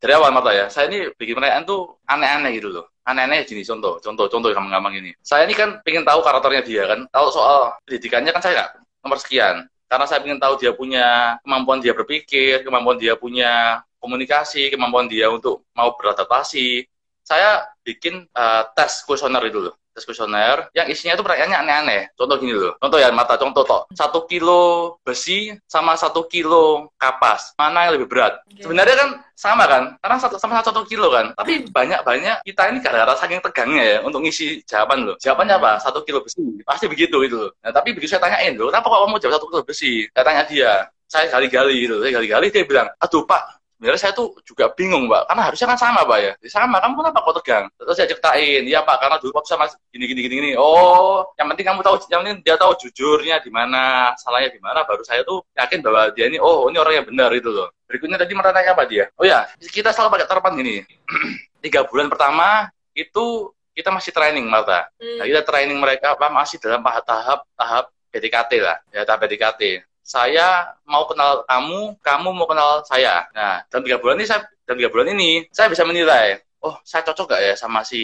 dari 0.00 0.16
awal 0.16 0.32
Marta 0.32 0.56
ya, 0.56 0.72
saya 0.72 0.88
ini 0.88 1.12
bikin 1.12 1.36
perayaan 1.36 1.68
tuh 1.68 2.00
aneh-aneh 2.08 2.56
gitu 2.56 2.72
loh. 2.72 2.88
Aneh-aneh 3.04 3.44
gini 3.44 3.60
contoh. 3.60 4.00
Contoh 4.00 4.24
contoh 4.32 4.48
yang 4.48 4.72
gampang 4.72 4.96
ini. 4.96 5.12
Saya 5.20 5.44
ini 5.44 5.52
kan 5.52 5.84
pengen 5.84 6.08
tahu 6.08 6.24
karakternya 6.24 6.64
dia 6.64 6.82
kan. 6.88 7.04
Kalau 7.12 7.28
soal 7.28 7.76
pendidikannya 7.84 8.32
kan 8.32 8.40
saya 8.40 8.52
nggak 8.56 8.70
nomor 9.04 9.18
sekian. 9.20 9.68
Karena 9.90 10.06
saya 10.08 10.24
ingin 10.24 10.40
tahu 10.40 10.54
dia 10.56 10.72
punya 10.72 11.36
kemampuan 11.42 11.82
dia 11.82 11.90
berpikir 11.90 12.62
kemampuan 12.62 12.94
dia 12.94 13.18
punya 13.18 13.82
komunikasi 13.98 14.70
kemampuan 14.70 15.10
dia 15.10 15.26
untuk 15.28 15.66
mau 15.74 15.92
beradaptasi. 15.98 16.86
Saya 17.26 17.66
bikin 17.82 18.30
uh, 18.32 18.62
tes 18.78 19.02
kuesioner 19.02 19.42
itu 19.50 19.58
loh 19.66 19.79
tes 19.94 20.06
kuesioner 20.06 20.70
yang 20.72 20.86
isinya 20.88 21.18
itu 21.18 21.22
pertanyaannya 21.24 21.58
aneh-aneh. 21.66 22.00
Contoh 22.14 22.36
gini 22.38 22.54
loh, 22.54 22.74
contoh 22.78 22.98
ya 22.98 23.10
mata 23.10 23.34
contoh 23.36 23.62
toh. 23.66 23.82
Satu 23.94 24.24
kilo 24.30 24.96
besi 25.02 25.54
sama 25.66 25.98
satu 25.98 26.26
kilo 26.30 26.90
kapas, 26.96 27.54
mana 27.58 27.90
yang 27.90 27.98
lebih 27.98 28.08
berat? 28.08 28.40
Okay. 28.46 28.64
Sebenarnya 28.66 28.96
kan 28.96 29.10
sama 29.34 29.64
kan, 29.64 29.82
karena 29.98 30.16
satu 30.20 30.36
sama 30.36 30.60
satu 30.60 30.84
kilo 30.84 31.08
kan. 31.10 31.32
Tapi 31.34 31.68
banyak-banyak 31.68 32.44
kita 32.44 32.62
ini 32.70 32.78
gara-gara 32.84 33.16
saking 33.16 33.40
tegangnya 33.40 33.84
ya 33.84 33.98
untuk 34.04 34.20
ngisi 34.22 34.62
jawaban 34.68 35.08
loh. 35.08 35.16
Jawabannya 35.18 35.54
apa? 35.56 35.80
Satu 35.80 36.04
kilo 36.04 36.20
besi. 36.20 36.42
Pasti 36.62 36.86
begitu 36.86 37.20
itu 37.24 37.36
loh. 37.36 37.50
Nah, 37.64 37.72
tapi 37.72 37.96
begitu 37.96 38.16
saya 38.16 38.22
tanyain 38.24 38.56
loh, 38.56 38.68
kenapa 38.68 38.86
kok 38.88 39.00
kamu 39.04 39.16
jawab 39.20 39.34
satu 39.40 39.46
kilo 39.48 39.62
besi? 39.64 39.92
Saya 40.12 40.24
tanya 40.24 40.42
dia, 40.44 40.72
saya 41.10 41.26
gali-gali 41.26 41.76
gitu, 41.88 41.96
saya 41.98 42.12
gali-gali 42.22 42.46
dia 42.54 42.62
bilang, 42.62 42.88
aduh 43.02 43.26
pak, 43.26 43.59
sebenarnya 43.80 43.96
saya 43.96 44.12
tuh 44.12 44.36
juga 44.44 44.68
bingung 44.76 45.08
mbak. 45.08 45.24
Karena 45.24 45.42
harusnya 45.48 45.66
kan 45.72 45.78
sama 45.80 46.04
pak 46.04 46.18
ya, 46.20 46.32
sama 46.52 46.76
kamu 46.84 47.00
kenapa 47.00 47.18
kok 47.24 47.34
tegang? 47.40 47.64
Terus 47.80 47.96
saya 47.96 48.08
ceritain 48.12 48.62
ya 48.68 48.84
pak 48.84 48.96
karena 49.00 49.16
dulu 49.16 49.40
pak 49.40 49.48
sama 49.48 49.64
gini 49.88 50.04
gini 50.04 50.20
gini 50.20 50.34
gini. 50.36 50.50
Oh 50.60 51.24
yang 51.40 51.48
penting 51.48 51.64
kamu 51.64 51.80
tahu 51.80 51.96
yang 52.12 52.20
penting 52.20 52.36
dia 52.44 52.60
tahu 52.60 52.76
jujurnya 52.76 53.40
di 53.40 53.48
mana 53.48 54.12
salahnya 54.20 54.52
di 54.52 54.60
mana. 54.60 54.84
Baru 54.84 55.00
saya 55.00 55.24
tuh 55.24 55.40
yakin 55.56 55.80
bahwa 55.80 56.12
dia 56.12 56.28
ini 56.28 56.36
oh 56.36 56.68
ini 56.68 56.76
orang 56.76 57.00
yang 57.00 57.06
benar 57.08 57.32
itu 57.32 57.48
loh. 57.48 57.72
Berikutnya 57.88 58.20
tadi 58.20 58.36
mereka 58.36 58.76
apa 58.76 58.84
dia? 58.84 59.08
Oh 59.16 59.24
ya. 59.24 59.48
Kita 59.56 59.96
selalu 59.96 60.20
pakai 60.20 60.28
terapan 60.28 60.52
gini. 60.60 60.76
Tiga 61.64 61.88
bulan 61.88 62.12
pertama 62.12 62.68
itu 62.92 63.48
kita 63.80 63.90
masih 63.94 64.12
training 64.12 64.46
Marta 64.46 64.90
hmm. 64.98 65.18
nah, 65.22 65.24
kita 65.24 65.42
training 65.46 65.78
mereka 65.78 66.12
apa 66.12 66.26
masih 66.28 66.60
dalam 66.60 66.82
tahap 66.84 67.46
tahap 67.56 67.84
PDKT 68.10 68.52
lah 68.60 68.76
ya 68.90 69.06
tahap 69.06 69.24
PDKT 69.24 69.62
saya 70.10 70.74
mau 70.90 71.06
kenal 71.06 71.46
kamu, 71.46 71.94
kamu 72.02 72.28
mau 72.34 72.50
kenal 72.50 72.82
saya. 72.82 73.30
Nah, 73.30 73.62
dalam 73.70 73.86
tiga 73.86 74.02
bulan 74.02 74.18
ini 74.18 74.26
saya 74.26 74.42
dalam 74.66 74.82
tiga 74.82 74.90
bulan 74.90 75.14
ini 75.14 75.46
saya 75.54 75.70
bisa 75.70 75.86
menilai, 75.86 76.42
oh 76.66 76.74
saya 76.82 77.06
cocok 77.06 77.30
gak 77.30 77.42
ya 77.46 77.54
sama 77.54 77.86
si, 77.86 78.02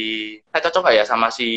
saya 0.54 0.62
cocok 0.70 0.82
gak 0.86 0.96
ya 1.02 1.04
sama 1.04 1.26
si 1.34 1.48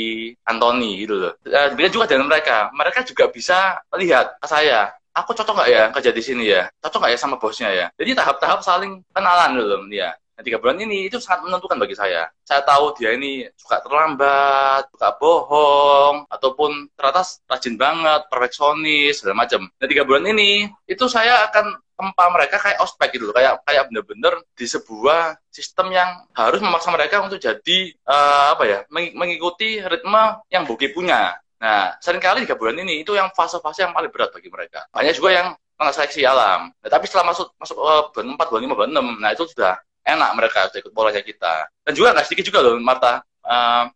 Anthony 0.41 1.05
gitu 1.05 1.21
loh. 1.21 1.33
Demikian 1.45 1.93
juga 1.93 2.05
dengan 2.09 2.25
mereka, 2.25 2.73
mereka 2.73 3.05
juga 3.05 3.29
bisa 3.29 3.77
melihat 3.93 4.33
saya, 4.41 4.89
aku 5.13 5.37
cocok 5.37 5.53
gak 5.53 5.69
ya 5.69 5.81
kerja 5.93 6.11
di 6.11 6.23
sini 6.25 6.43
ya, 6.49 6.65
cocok 6.81 7.05
gak 7.05 7.13
ya 7.13 7.19
sama 7.21 7.37
bosnya 7.37 7.69
ya. 7.69 7.87
Jadi 7.93 8.17
tahap-tahap 8.17 8.65
saling 8.65 9.05
kenalan 9.13 9.53
dulu 9.53 9.85
ya. 9.93 10.17
Nah, 10.39 10.47
tiga 10.47 10.55
bulan 10.55 10.79
ini 10.79 11.11
itu 11.11 11.19
sangat 11.19 11.51
menentukan 11.51 11.75
bagi 11.75 11.99
saya. 11.99 12.31
Saya 12.47 12.63
tahu 12.63 12.95
dia 12.95 13.11
ini 13.11 13.43
suka 13.59 13.83
terlambat, 13.83 14.87
suka 14.87 15.11
bohong, 15.19 16.23
ataupun 16.31 16.87
ternyata 16.95 17.27
rajin 17.51 17.75
banget, 17.75 18.23
perfeksionis, 18.31 19.19
segala 19.19 19.43
macam. 19.43 19.67
Nah, 19.67 19.87
tiga 19.91 20.07
bulan 20.07 20.23
ini 20.31 20.71
itu 20.87 21.11
saya 21.11 21.43
akan 21.51 21.75
tempa 21.91 22.25
mereka 22.31 22.55
kayak 22.55 22.79
ospek 22.79 23.19
gitu, 23.19 23.35
kayak 23.35 23.59
kayak 23.67 23.91
bener-bener 23.91 24.39
di 24.55 24.63
sebuah 24.63 25.35
sistem 25.51 25.91
yang 25.91 26.23
harus 26.31 26.63
memaksa 26.63 26.87
mereka 26.87 27.19
untuk 27.19 27.43
jadi 27.43 27.91
uh, 28.07 28.55
apa 28.55 28.63
ya, 28.63 28.79
mengikuti 28.95 29.83
ritme 29.83 30.39
yang 30.47 30.63
Bogi 30.63 30.87
punya. 30.95 31.35
Nah, 31.59 31.99
sering 31.99 32.23
kali 32.23 32.47
tiga 32.47 32.55
bulan 32.55 32.79
ini 32.79 33.03
itu 33.03 33.11
yang 33.11 33.27
fase-fase 33.35 33.83
yang 33.83 33.91
paling 33.91 34.07
berat 34.07 34.31
bagi 34.31 34.47
mereka. 34.47 34.87
Banyak 34.95 35.19
juga 35.19 35.35
yang 35.35 35.47
kena 35.75 35.91
seleksi 35.91 36.23
alam. 36.23 36.71
Nah, 36.71 36.87
tapi 36.87 37.11
setelah 37.11 37.35
masuk 37.35 37.51
masuk 37.59 37.75
uh, 37.75 38.07
bulan 38.15 38.39
4, 38.39 38.47
bulan 38.47 38.63
5, 38.63 38.79
bulan 38.79 38.91
6, 38.95 39.19
nah 39.19 39.29
itu 39.35 39.43
sudah 39.51 39.75
enak 40.03 40.29
mereka 40.35 40.59
ikut 40.71 40.93
polanya 40.93 41.23
kita. 41.23 41.67
Dan 41.85 41.93
juga 41.95 42.15
nggak 42.15 42.25
sedikit 42.27 42.45
juga 42.49 42.59
loh, 42.63 42.75
Marta. 42.79 43.23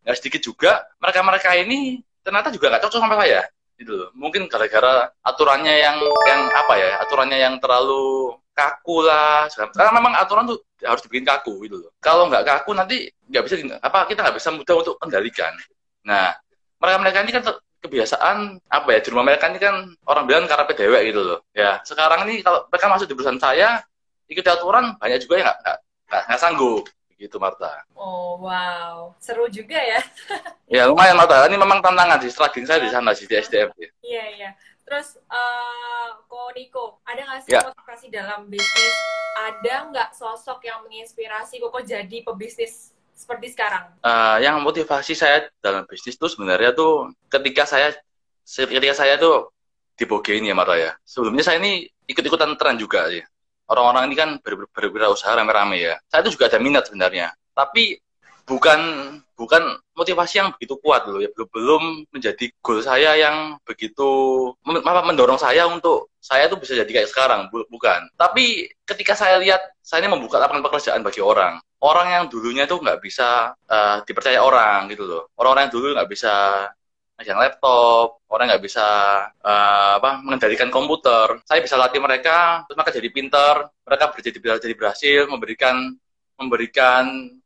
Nggak 0.01 0.15
uh, 0.15 0.19
sedikit 0.19 0.41
juga, 0.41 0.71
mereka-mereka 0.97 1.49
ini 1.59 2.01
ternyata 2.23 2.49
juga 2.49 2.73
nggak 2.73 2.83
cocok 2.87 2.99
sama 2.99 3.15
saya. 3.21 3.41
Gitu 3.77 3.91
loh. 3.93 4.09
Mungkin 4.15 4.47
gara-gara 4.47 5.09
aturannya 5.25 5.75
yang 5.81 5.97
yang 6.29 6.41
apa 6.53 6.73
ya, 6.77 6.89
aturannya 7.03 7.37
yang 7.39 7.55
terlalu 7.59 8.33
kaku 8.53 9.05
lah. 9.05 9.49
Karena 9.51 9.91
memang 9.93 10.13
aturan 10.17 10.49
tuh 10.49 10.59
harus 10.83 11.01
dibikin 11.05 11.25
kaku 11.25 11.63
gitu 11.67 11.83
loh. 11.87 11.91
Kalau 11.99 12.29
nggak 12.29 12.43
kaku 12.45 12.71
nanti 12.77 13.09
nggak 13.29 13.43
bisa 13.45 13.55
apa 13.81 14.05
kita 14.09 14.19
nggak 14.25 14.37
bisa 14.37 14.49
mudah 14.53 14.75
untuk 14.79 14.95
kendalikan. 15.01 15.53
Nah, 16.03 16.35
mereka-mereka 16.83 17.19
ini 17.23 17.31
kan 17.31 17.43
kebiasaan 17.83 18.37
apa 18.71 18.87
ya 18.95 18.99
di 19.03 19.07
rumah 19.11 19.27
mereka 19.27 19.51
ini 19.51 19.59
kan 19.59 19.91
orang 20.07 20.23
bilang 20.23 20.47
karena 20.47 20.63
PDW 20.63 20.93
gitu 21.11 21.21
loh 21.27 21.39
ya 21.51 21.83
sekarang 21.83 22.23
ini 22.31 22.39
kalau 22.39 22.63
mereka 22.71 22.87
masuk 22.87 23.11
di 23.11 23.15
perusahaan 23.19 23.43
saya 23.43 23.83
ikuti 24.31 24.47
aturan 24.47 24.95
banyak 24.95 25.19
juga 25.19 25.43
yang 25.43 25.51
nggak 25.51 25.77
nggak 26.29 26.41
sanggup 26.41 26.85
gitu 27.23 27.39
Marta. 27.39 27.87
Oh 27.95 28.35
wow, 28.43 29.15
seru 29.23 29.47
juga 29.47 29.79
ya. 29.79 30.01
ya 30.75 30.83
lumayan 30.91 31.15
Marta, 31.15 31.47
ini 31.47 31.55
memang 31.55 31.79
tantangan 31.79 32.19
sih, 32.19 32.31
struggling 32.33 32.67
saya 32.67 32.83
di 32.83 32.91
sana 32.91 33.15
sih 33.15 33.23
di 33.23 33.39
SDM. 33.39 33.71
Iya 34.03 34.25
iya. 34.35 34.49
Terus 34.83 35.15
uh, 35.31 36.19
Ko 36.27 36.51
Niko, 36.51 36.99
ada 37.07 37.23
nggak 37.23 37.39
sih 37.47 37.55
ya. 37.55 37.63
motivasi 37.63 38.05
dalam 38.11 38.51
bisnis? 38.51 38.95
Ada 39.33 39.89
nggak 39.89 40.09
sosok 40.13 40.67
yang 40.67 40.83
menginspirasi 40.83 41.63
Koko 41.63 41.79
jadi 41.79 42.17
pebisnis 42.27 42.91
seperti 43.15 43.55
sekarang? 43.55 43.95
Uh, 44.03 44.37
yang 44.43 44.59
motivasi 44.59 45.15
saya 45.15 45.47
dalam 45.63 45.87
bisnis 45.87 46.19
tuh 46.19 46.27
sebenarnya 46.27 46.75
tuh 46.75 47.15
ketika 47.31 47.63
saya 47.63 47.95
ketika 48.43 48.93
saya 48.93 49.15
tuh 49.15 49.55
di 49.95 50.03
Boge 50.03 50.35
ini 50.35 50.51
ya 50.51 50.55
Marta 50.57 50.75
ya. 50.75 50.91
Sebelumnya 51.07 51.47
saya 51.47 51.63
ini 51.63 51.87
ikut-ikutan 52.11 52.59
tren 52.59 52.75
juga 52.75 53.07
sih 53.07 53.23
orang-orang 53.69 54.11
ini 54.11 54.15
kan 54.17 54.29
ber 54.41 54.53
ber 54.59 54.67
berwirausaha 54.71 55.37
rame-rame 55.37 55.79
ya. 55.79 55.95
Saya 56.09 56.25
itu 56.25 56.35
juga 56.39 56.51
ada 56.51 56.59
minat 56.59 56.87
sebenarnya. 56.89 57.31
Tapi 57.53 58.01
bukan 58.43 58.79
bukan 59.33 59.63
motivasi 59.95 60.39
yang 60.39 60.49
begitu 60.53 60.75
kuat 60.83 61.07
loh 61.07 61.19
ya 61.23 61.31
belum 61.31 61.49
belum 61.49 61.83
menjadi 62.11 62.51
goal 62.59 62.83
saya 62.83 63.15
yang 63.15 63.57
begitu 63.63 64.07
mendorong 64.63 65.39
saya 65.39 65.65
untuk 65.65 66.11
saya 66.19 66.51
tuh 66.51 66.59
bisa 66.59 66.75
jadi 66.75 66.87
kayak 66.87 67.09
sekarang 67.09 67.47
bukan 67.49 68.07
tapi 68.19 68.67
ketika 68.83 69.15
saya 69.15 69.39
lihat 69.39 69.63
saya 69.79 70.05
ini 70.05 70.11
membuka 70.11 70.37
lapangan 70.37 70.63
pekerjaan 70.63 71.01
bagi 71.01 71.23
orang 71.23 71.57
orang 71.81 72.07
yang 72.11 72.23
dulunya 72.27 72.67
tuh 72.67 72.83
nggak 72.83 72.99
bisa 72.99 73.55
uh, 73.55 74.03
dipercaya 74.03 74.43
orang 74.43 74.91
gitu 74.91 75.07
loh 75.07 75.23
orang-orang 75.39 75.67
yang 75.67 75.73
dulu 75.73 75.85
nggak 75.95 76.09
bisa 76.11 76.33
megang 77.17 77.39
laptop, 77.39 78.21
orang 78.29 78.49
nggak 78.49 78.63
bisa 78.63 78.85
uh, 79.29 79.91
apa 80.01 80.19
mengendalikan 80.25 80.73
komputer. 80.73 81.39
Saya 81.45 81.61
bisa 81.61 81.77
latih 81.77 82.01
mereka, 82.01 82.65
terus 82.65 82.77
mereka 82.77 82.93
jadi 82.97 83.09
pinter, 83.13 83.53
mereka 83.85 84.05
berjadi 84.09 84.37
jadi 84.39 84.75
berhasil, 84.75 85.21
memberikan 85.29 85.93
memberikan 86.41 87.03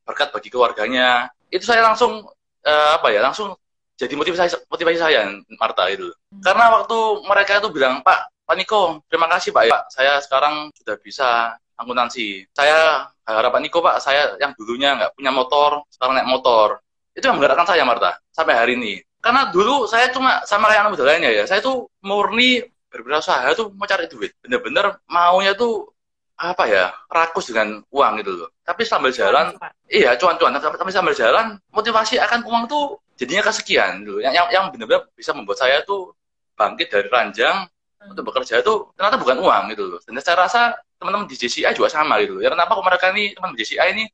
berkat 0.07 0.31
bagi 0.31 0.49
keluarganya. 0.49 1.27
Itu 1.51 1.67
saya 1.67 1.83
langsung 1.83 2.23
uh, 2.63 2.89
apa 2.95 3.11
ya, 3.11 3.19
langsung 3.19 3.55
jadi 3.99 4.13
motivasi 4.15 4.69
motivasi 4.71 4.97
saya, 4.97 5.27
Marta 5.59 5.89
itu. 5.91 6.07
Hmm. 6.07 6.41
Karena 6.43 6.65
waktu 6.79 6.97
mereka 7.27 7.59
itu 7.59 7.69
bilang, 7.73 7.99
Pak, 8.05 8.47
Pak 8.47 8.55
Niko, 8.55 9.03
terima 9.11 9.27
kasih 9.27 9.51
Pak 9.51 9.63
ya, 9.67 9.77
saya 9.91 10.13
sekarang 10.23 10.71
sudah 10.77 10.95
bisa 11.03 11.57
akuntansi. 11.75 12.47
Saya 12.55 13.09
harapan 13.27 13.67
Niko 13.67 13.83
Pak, 13.83 13.99
saya 13.99 14.39
yang 14.39 14.55
dulunya 14.55 14.95
nggak 14.95 15.11
punya 15.17 15.31
motor, 15.35 15.83
sekarang 15.91 16.15
naik 16.15 16.31
motor. 16.31 16.79
Itu 17.17 17.27
yang 17.27 17.41
menggerakkan 17.41 17.65
saya, 17.65 17.81
Marta, 17.81 18.21
sampai 18.29 18.53
hari 18.53 18.77
ini 18.77 19.01
karena 19.21 19.49
dulu 19.49 19.89
saya 19.89 20.07
cuma 20.13 20.45
sama 20.45 20.69
kayak 20.71 20.81
anak 20.87 20.91
muda 20.95 21.05
lainnya 21.05 21.31
ya. 21.33 21.43
Saya 21.49 21.59
tuh 21.59 21.89
murni 22.05 22.61
berberusaha 22.87 23.53
tuh 23.57 23.73
mau 23.75 23.89
cari 23.89 24.07
duit. 24.07 24.31
Bener-bener 24.39 25.01
maunya 25.09 25.57
tuh 25.57 25.89
apa 26.37 26.69
ya 26.69 26.93
rakus 27.09 27.49
dengan 27.49 27.81
uang 27.89 28.13
gitu 28.21 28.31
loh. 28.45 28.49
Tapi 28.61 28.85
sambil 28.85 29.09
jalan 29.09 29.57
cuan, 29.57 29.73
iya 29.89 30.13
cuan-cuan. 30.15 30.53
Tapi 30.61 30.91
sambil 30.93 31.17
jalan 31.17 31.57
motivasi 31.73 32.21
akan 32.21 32.45
uang 32.45 32.63
tuh 32.69 33.01
jadinya 33.17 33.49
kesekian 33.49 34.05
dulu 34.05 34.21
gitu. 34.21 34.29
yang 34.29 34.33
yang, 34.37 34.47
yang 34.53 34.65
benar-benar 34.69 35.09
bisa 35.17 35.33
membuat 35.33 35.57
saya 35.57 35.81
tuh 35.81 36.13
bangkit 36.53 36.93
dari 36.93 37.09
ranjang 37.09 37.65
hmm. 37.65 38.13
untuk 38.13 38.29
bekerja 38.29 38.61
itu 38.61 38.73
ternyata 38.93 39.17
bukan 39.17 39.37
uang 39.41 39.63
gitu 39.73 39.83
loh. 39.97 39.99
Dan 40.05 40.21
saya 40.21 40.45
rasa 40.45 40.77
teman-teman 41.01 41.25
di 41.29 41.35
JCI 41.37 41.73
juga 41.77 41.93
sama 41.93 42.17
gitu 42.25 42.41
ya 42.41 42.49
kenapa 42.49 42.73
kok 42.73 42.85
mereka 42.85 43.05
ini 43.13 43.33
teman 43.37 43.53
JCI 43.53 43.93
ini 43.93 44.05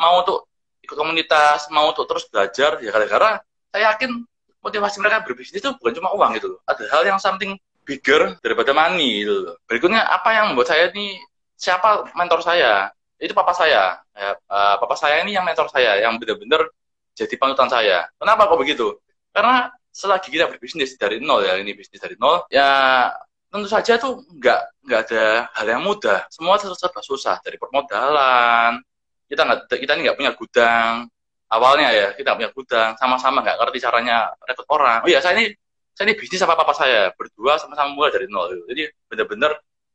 mau 0.00 0.24
untuk 0.24 0.48
ikut 0.80 0.96
komunitas 0.96 1.68
mau 1.72 1.92
untuk 1.92 2.04
terus 2.04 2.28
belajar? 2.28 2.80
Ya 2.84 2.92
gara-gara 2.92 3.40
saya 3.72 3.96
yakin 3.96 4.28
motivasi 4.62 5.02
mereka 5.02 5.26
berbisnis 5.26 5.58
itu 5.58 5.70
bukan 5.76 5.92
cuma 5.98 6.14
uang 6.14 6.30
gitu 6.38 6.56
loh. 6.56 6.60
Ada 6.70 6.86
hal 6.88 7.02
yang 7.04 7.18
something 7.18 7.58
bigger 7.82 8.38
daripada 8.40 8.70
money 8.70 9.26
loh. 9.26 9.58
Berikutnya 9.66 10.06
apa 10.06 10.30
yang 10.32 10.54
membuat 10.54 10.70
saya 10.70 10.88
ini 10.94 11.18
siapa 11.58 12.08
mentor 12.14 12.40
saya? 12.40 12.88
Itu 13.18 13.34
papa 13.34 13.54
saya. 13.54 13.98
Ya, 14.14 14.30
uh, 14.34 14.74
papa 14.78 14.94
saya 14.94 15.22
ini 15.22 15.34
yang 15.34 15.42
mentor 15.42 15.66
saya, 15.70 15.98
yang 15.98 16.18
benar-benar 16.18 16.70
jadi 17.12 17.34
panutan 17.36 17.68
saya. 17.68 18.08
Kenapa 18.16 18.48
kok 18.48 18.58
begitu? 18.58 18.98
Karena 19.34 19.68
selagi 19.92 20.32
kita 20.32 20.48
berbisnis 20.48 20.96
dari 20.96 21.20
nol 21.20 21.44
ya, 21.44 21.60
ini 21.60 21.76
bisnis 21.76 22.00
dari 22.00 22.16
nol, 22.16 22.48
ya 22.48 23.08
tentu 23.52 23.68
saja 23.68 24.00
tuh 24.00 24.24
nggak 24.40 24.88
nggak 24.88 25.00
ada 25.08 25.24
hal 25.52 25.66
yang 25.68 25.82
mudah. 25.84 26.24
Semua 26.32 26.56
serba 26.56 27.04
susah 27.04 27.36
dari 27.44 27.60
permodalan. 27.60 28.80
Kita 29.28 29.44
nggak 29.44 29.60
kita 29.76 29.92
ini 29.96 30.08
nggak 30.08 30.18
punya 30.18 30.32
gudang, 30.32 31.11
awalnya 31.52 31.88
ya 31.92 32.06
kita 32.16 32.32
punya 32.32 32.48
gudang 32.56 32.96
sama-sama 32.96 33.44
nggak 33.44 33.60
ngerti 33.60 33.78
caranya 33.84 34.32
rekrut 34.48 34.68
orang. 34.72 35.04
Oh 35.04 35.08
iya 35.12 35.20
saya 35.20 35.36
ini 35.36 35.52
saya 35.92 36.08
ini 36.08 36.16
bisnis 36.16 36.40
sama 36.40 36.56
papa 36.56 36.72
saya 36.72 37.12
berdua 37.12 37.60
sama-sama 37.60 37.92
mulai 37.92 38.08
dari 38.08 38.24
nol 38.24 38.48
gitu. 38.48 38.64
jadi 38.72 38.82
bener-bener 39.12 39.52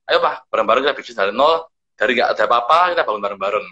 ayo 0.07 0.21
pak 0.21 0.45
bareng-bareng 0.53 0.85
kita 0.85 0.95
bisnis 0.95 1.17
dari 1.17 1.33
nol 1.33 1.65
dari 1.97 2.13
nggak 2.13 2.29
ada 2.37 2.43
apa-apa 2.45 2.79
kita 2.93 3.01
bangun 3.01 3.21
bareng-bareng. 3.25 3.67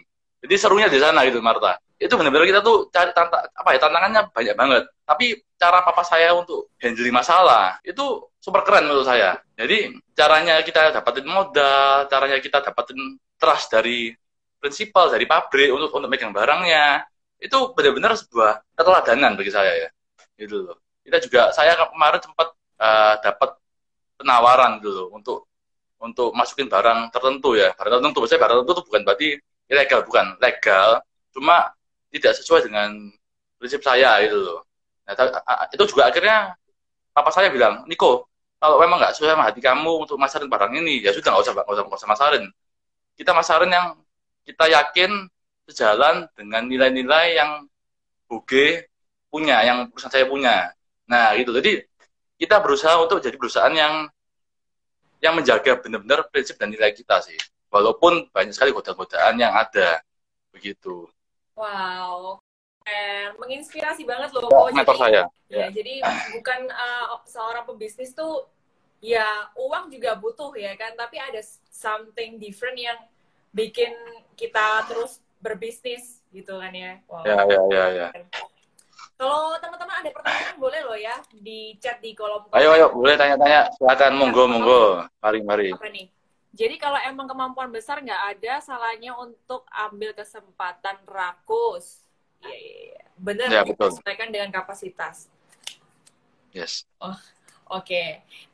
Jadi 0.46 0.56
serunya 0.58 0.90
di 0.90 0.98
sana 1.02 1.22
gitu 1.26 1.42
Marta. 1.42 1.78
Itu 1.96 2.20
benar-benar 2.20 2.46
kita 2.50 2.62
tuh 2.66 2.90
cari 2.92 3.14
tanta 3.16 3.50
apa 3.50 3.70
ya 3.72 3.80
tantangannya 3.80 4.22
banyak 4.34 4.56
banget. 4.58 4.84
Tapi 5.06 5.26
cara 5.56 5.80
papa 5.86 6.04
saya 6.04 6.34
untuk 6.36 6.74
handling 6.82 7.14
masalah 7.14 7.78
itu 7.86 8.26
super 8.42 8.66
keren 8.66 8.90
menurut 8.90 9.06
saya. 9.06 9.38
Jadi 9.54 9.94
caranya 10.18 10.60
kita 10.66 10.92
dapatin 10.92 11.26
modal 11.30 12.10
caranya 12.10 12.38
kita 12.42 12.62
dapatin 12.62 12.98
trust 13.38 13.72
dari 13.74 14.12
prinsipal 14.60 15.14
dari 15.14 15.30
pabrik 15.30 15.70
untuk 15.70 15.94
untuk 15.94 16.10
megang 16.10 16.34
barangnya 16.34 17.06
itu 17.40 17.58
benar-benar 17.76 18.16
sebuah 18.16 18.64
keteladanan 18.76 19.36
bagi 19.36 19.52
saya 19.52 19.72
ya. 19.76 19.90
Gitu 20.40 20.66
loh. 20.66 20.78
Kita 21.06 21.18
juga 21.22 21.54
saya 21.54 21.78
kemarin 21.78 22.22
sempat 22.24 22.48
uh, 22.82 23.16
dapat 23.22 23.50
penawaran 24.18 24.80
dulu 24.80 24.92
gitu 24.92 25.04
untuk 25.14 25.40
untuk 26.00 26.30
masukin 26.34 26.68
barang 26.68 27.12
tertentu 27.12 27.56
ya. 27.56 27.72
Barang 27.76 28.00
tertentu 28.02 28.20
saya 28.26 28.40
barang 28.42 28.56
tertentu 28.64 28.74
itu 28.82 28.84
bukan 28.88 29.02
berarti 29.06 29.28
ilegal 29.66 30.02
bukan 30.06 30.26
legal 30.38 31.02
cuma 31.34 31.74
tidak 32.14 32.32
sesuai 32.38 32.70
dengan 32.70 33.12
prinsip 33.60 33.82
saya 33.84 34.22
gitu 34.24 34.38
loh. 34.40 34.60
Nah, 35.06 35.14
itu 35.70 35.84
juga 35.86 36.10
akhirnya 36.10 36.58
papa 37.14 37.30
saya 37.30 37.54
bilang 37.54 37.86
Niko 37.86 38.26
kalau 38.58 38.82
memang 38.82 38.98
nggak 38.98 39.14
sesuai 39.14 39.36
sama 39.36 39.46
hati 39.46 39.62
kamu 39.62 40.08
untuk 40.08 40.18
masarin 40.18 40.50
barang 40.50 40.74
ini 40.80 41.04
ya 41.04 41.14
sudah 41.14 41.36
nggak 41.36 41.44
usah 41.44 41.54
nggak 41.54 41.68
usah, 41.70 41.84
usah 41.86 42.10
masarin. 42.10 42.44
Kita 43.16 43.32
masarin 43.32 43.72
yang 43.72 43.88
kita 44.48 44.66
yakin 44.70 45.12
sejalan 45.66 46.30
dengan 46.38 46.66
nilai-nilai 46.70 47.38
yang 47.38 47.52
Buge 48.26 48.90
punya, 49.30 49.62
yang 49.62 49.86
perusahaan 49.94 50.14
saya 50.14 50.26
punya. 50.26 50.74
Nah, 51.06 51.38
gitu. 51.38 51.54
Jadi 51.54 51.86
kita 52.42 52.58
berusaha 52.58 52.98
untuk 52.98 53.22
jadi 53.22 53.38
perusahaan 53.38 53.74
yang 53.74 54.10
yang 55.22 55.38
menjaga 55.38 55.78
benar-benar 55.78 56.26
prinsip 56.34 56.58
dan 56.58 56.74
nilai 56.74 56.90
kita 56.90 57.22
sih. 57.22 57.38
Walaupun 57.70 58.30
banyak 58.34 58.54
sekali 58.54 58.74
godaan-godaan 58.74 59.36
yang 59.38 59.54
ada. 59.54 60.02
Begitu. 60.50 61.06
Wow. 61.54 62.42
Eh, 62.86 63.34
menginspirasi 63.42 64.06
banget 64.06 64.30
loh. 64.38 64.46
Oh, 64.50 64.70
mentor 64.70 64.98
saya. 64.98 65.26
Ya, 65.50 65.66
ya, 65.66 65.68
jadi 65.74 66.06
bukan 66.38 66.70
uh, 66.70 67.18
seorang 67.26 67.66
pebisnis 67.66 68.14
tuh 68.14 68.46
ya 69.02 69.26
uang 69.58 69.90
juga 69.90 70.14
butuh 70.18 70.54
ya 70.54 70.78
kan, 70.78 70.94
tapi 70.94 71.18
ada 71.18 71.42
something 71.70 72.38
different 72.38 72.78
yang 72.78 72.98
bikin 73.54 73.94
kita 74.38 74.86
terus 74.86 75.25
berbisnis 75.46 76.26
gitu 76.34 76.58
kan 76.58 76.74
ya. 76.74 76.98
Wow. 77.06 77.22
Ya, 77.22 77.38
ya, 77.46 77.62
ya, 77.70 77.86
ya. 77.94 78.08
Kalau 79.16 79.56
teman-teman 79.64 79.96
ada 80.04 80.10
pertanyaan 80.12 80.58
boleh 80.60 80.82
loh 80.84 80.98
ya 81.00 81.16
di 81.32 81.78
chat 81.80 82.04
di 82.04 82.12
kolom 82.12 82.52
Ayo, 82.52 82.76
ayo, 82.76 82.92
boleh 82.92 83.16
tanya-tanya. 83.16 83.72
Silakan, 83.78 84.12
monggo, 84.20 84.44
monggo. 84.50 84.84
Mari, 85.24 85.40
mari. 85.46 85.70
Apa 85.72 85.88
nih? 85.88 86.12
Jadi 86.56 86.76
kalau 86.80 87.00
emang 87.04 87.28
kemampuan 87.28 87.68
besar 87.72 88.00
nggak 88.00 88.40
ada 88.40 88.64
salahnya 88.64 89.16
untuk 89.16 89.68
ambil 89.72 90.12
kesempatan 90.16 91.00
rakus. 91.08 92.04
Iya, 92.44 92.52
iya, 92.52 92.74
iya. 92.92 93.04
bener. 93.16 93.48
Ya, 93.52 93.62
betul. 93.64 93.92
Disesuaikan 93.92 94.32
dengan 94.32 94.50
kapasitas. 94.52 95.32
Yes. 96.56 96.88
Oh, 97.04 97.16
oke. 97.76 98.04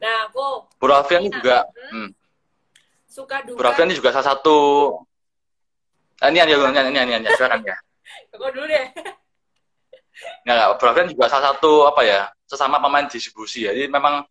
Nah, 0.02 0.30
aku 0.30 0.66
Alfian 0.82 1.26
ini 1.26 1.30
Nah, 1.30 1.38
juga, 1.38 1.58
hmm. 1.70 1.90
hmm, 1.94 2.10
suka 3.06 3.38
duka. 3.46 3.62
Alfian 3.70 3.90
ini 3.90 3.98
juga 3.98 4.10
salah 4.14 4.34
satu. 4.34 4.58
Ah, 6.22 6.30
ini 6.30 6.38
ini 6.38 6.54
ini 6.54 6.80
ini 6.94 7.00
ini, 7.02 7.14
ini 7.26 7.30
silakan 7.34 7.66
ya. 7.66 7.78
Aku 8.38 8.46
dulu 8.54 8.66
deh. 8.70 8.86
Nggak, 10.46 10.78
Alfian 10.78 11.08
juga 11.10 11.26
salah 11.26 11.58
satu 11.58 11.90
apa 11.90 12.02
ya 12.06 12.30
sesama 12.46 12.78
pemain 12.78 13.10
distribusi 13.10 13.66
ya. 13.66 13.74
Jadi 13.74 13.90
memang 13.90 14.22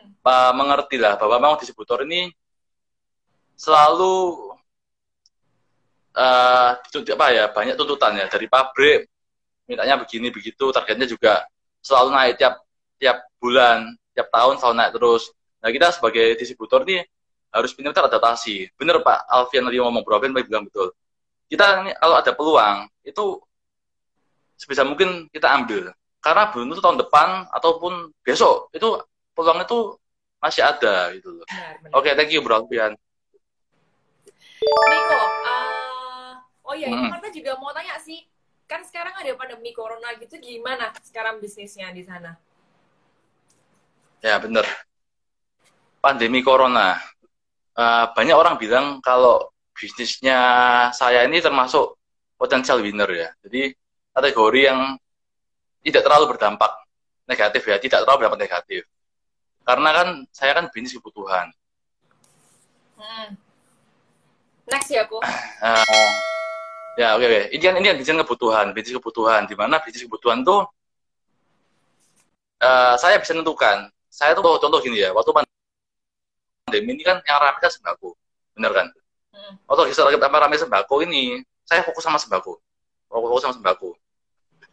Hmm. 0.00 0.16
uh, 0.24 0.52
mengerti 0.56 0.96
lah 1.00 1.16
bahwa 1.16 1.36
memang 1.40 1.60
distributor 1.60 2.04
ini 2.04 2.32
selalu 3.56 4.48
uh, 6.16 6.70
dituntut 6.88 7.16
apa 7.16 7.26
ya 7.32 7.44
banyak 7.52 7.74
tuntutan 7.76 8.16
ya 8.16 8.26
dari 8.28 8.46
pabrik 8.48 9.08
mintanya 9.68 10.00
begini 10.00 10.32
begitu 10.32 10.72
targetnya 10.72 11.06
juga 11.06 11.44
selalu 11.84 12.08
naik 12.16 12.34
tiap 12.40 12.54
tiap 12.96 13.18
bulan 13.38 13.92
tiap 14.16 14.28
tahun 14.32 14.56
selalu 14.58 14.74
naik 14.80 14.92
terus 14.96 15.22
nah 15.60 15.68
kita 15.68 15.86
sebagai 15.92 16.26
distributor 16.40 16.82
ini 16.88 17.04
harus 17.52 17.70
pintar 17.76 18.04
adaptasi 18.08 18.72
bener 18.80 19.04
Pak 19.04 19.28
Alfian 19.28 19.68
tadi 19.68 19.76
ngomong 19.78 20.02
Bro 20.02 20.18
Alfian 20.18 20.32
bilang 20.32 20.64
betul 20.66 20.92
kita 21.50 21.82
ini 21.82 21.90
kalau 21.98 22.14
ada 22.14 22.30
peluang 22.30 22.86
itu 23.02 23.42
sebisa 24.54 24.86
mungkin 24.86 25.26
kita 25.34 25.50
ambil 25.50 25.90
karena 26.22 26.52
belum 26.54 26.70
tentu 26.70 26.82
tahun 26.84 27.00
depan 27.02 27.28
ataupun 27.50 28.14
besok 28.22 28.70
itu 28.70 29.02
peluang 29.34 29.64
itu 29.66 29.98
masih 30.40 30.64
ada 30.64 31.12
gitu 31.12 31.36
loh. 31.36 31.46
Oke, 31.92 32.16
thank 32.16 32.32
you 32.32 32.40
Bro 32.40 32.64
Alfian. 32.64 32.96
Niko, 34.60 35.20
uh, 35.20 36.32
oh 36.68 36.74
iya, 36.76 36.88
ini 36.88 36.96
Hmm. 36.96 37.12
Marta 37.12 37.28
juga 37.32 37.56
mau 37.56 37.72
tanya 37.72 37.96
sih, 38.00 38.24
kan 38.68 38.84
sekarang 38.84 39.16
ada 39.16 39.32
pandemi 39.36 39.72
corona 39.72 40.12
gitu, 40.20 40.36
gimana 40.36 40.92
sekarang 41.00 41.40
bisnisnya 41.40 41.88
di 41.92 42.04
sana? 42.04 42.36
Ya 44.20 44.36
bener. 44.36 44.68
Pandemi 46.04 46.44
corona. 46.44 47.00
Eh, 47.76 48.04
banyak 48.12 48.36
orang 48.36 48.60
bilang 48.60 49.00
kalau 49.00 49.48
bisnisnya 49.80 50.40
saya 50.92 51.24
ini 51.24 51.40
termasuk 51.40 51.96
potensial 52.36 52.84
winner 52.84 53.08
ya. 53.08 53.28
Jadi 53.40 53.72
kategori 54.12 54.60
yang 54.60 55.00
tidak 55.80 56.04
terlalu 56.04 56.36
berdampak 56.36 56.72
negatif 57.24 57.64
ya, 57.64 57.80
tidak 57.80 58.04
terlalu 58.04 58.28
berdampak 58.28 58.40
negatif. 58.44 58.84
Karena 59.64 59.90
kan 59.96 60.08
saya 60.28 60.52
kan 60.52 60.68
bisnis 60.68 60.92
kebutuhan. 61.00 61.48
Hmm. 63.00 63.32
Next 64.68 64.92
ya 64.92 65.08
aku. 65.08 65.24
Eh, 65.24 66.08
ya 67.00 67.16
oke 67.16 67.24
oke. 67.24 67.40
Ini 67.56 67.62
kan 67.64 67.74
ini 67.80 67.86
kan 67.88 67.96
bisnis 67.96 68.20
kebutuhan, 68.28 68.66
bisnis 68.76 68.94
kebutuhan. 69.00 69.48
Di 69.48 69.56
mana 69.56 69.80
bisnis 69.80 70.04
kebutuhan 70.04 70.44
tuh 70.44 70.68
eh, 72.60 72.94
saya 73.00 73.16
bisa 73.16 73.32
tentukan. 73.32 73.88
Saya 74.12 74.36
tuh 74.36 74.42
contoh 74.44 74.82
gini 74.82 75.00
ya, 75.00 75.14
waktu 75.14 75.30
pandemi 76.66 76.98
ini 76.98 77.06
kan 77.06 77.22
yang 77.22 77.38
ramai 77.38 77.62
kan 77.62 77.70
sembako, 77.70 78.18
bener 78.58 78.74
kan? 78.74 78.86
Hmm. 79.50 79.58
Waktu 79.66 79.90
lagi 79.90 80.18
ramai 80.18 80.58
sembako 80.58 81.02
ini, 81.02 81.42
saya 81.66 81.82
fokus 81.82 82.06
sama 82.06 82.18
sembako, 82.22 82.58
fokus 83.10 83.42
sama 83.42 83.54
sembako. 83.58 83.90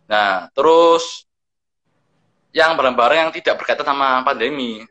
Nah, 0.08 0.48
terus 0.54 1.26
yang 2.56 2.78
barang-barang 2.78 3.28
yang 3.28 3.32
tidak 3.34 3.62
berkaitan 3.62 3.86
sama 3.86 4.22
pandemi, 4.22 4.86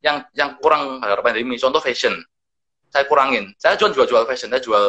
yang 0.00 0.24
yang 0.32 0.56
kurang 0.58 1.02
gara 1.02 1.20
pandemi, 1.20 1.58
contoh 1.58 1.82
fashion, 1.82 2.14
saya 2.90 3.04
kurangin. 3.10 3.50
Saya 3.58 3.74
jual 3.74 3.90
jual 3.90 4.06
jual 4.06 4.24
fashion, 4.24 4.50
saya 4.50 4.62
jual 4.62 4.84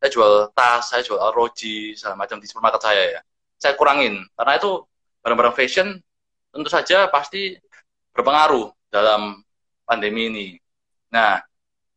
saya 0.00 0.10
jual 0.10 0.32
tas, 0.56 0.88
saya 0.88 1.04
jual 1.04 1.20
roji, 1.36 1.92
segala 1.92 2.16
macam 2.16 2.40
di 2.40 2.48
supermarket 2.48 2.80
saya 2.80 3.02
ya. 3.16 3.20
Saya 3.60 3.76
kurangin 3.76 4.24
karena 4.34 4.56
itu 4.56 4.80
barang-barang 5.20 5.56
fashion 5.56 6.00
tentu 6.50 6.68
saja 6.72 7.06
pasti 7.12 7.54
berpengaruh 8.16 8.72
dalam 8.88 9.44
pandemi 9.84 10.32
ini. 10.32 10.48
Nah, 11.12 11.38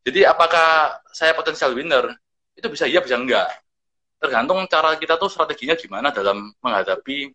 jadi 0.03 0.29
apakah 0.29 0.99
saya 1.13 1.37
potensial 1.37 1.77
winner? 1.77 2.11
Itu 2.57 2.67
bisa 2.67 2.89
iya, 2.89 2.99
bisa 2.99 3.15
enggak. 3.15 3.49
Tergantung 4.17 4.65
cara 4.65 4.97
kita 4.97 5.15
tuh 5.21 5.29
strateginya 5.29 5.77
gimana 5.77 6.09
dalam 6.09 6.51
menghadapi 6.59 7.31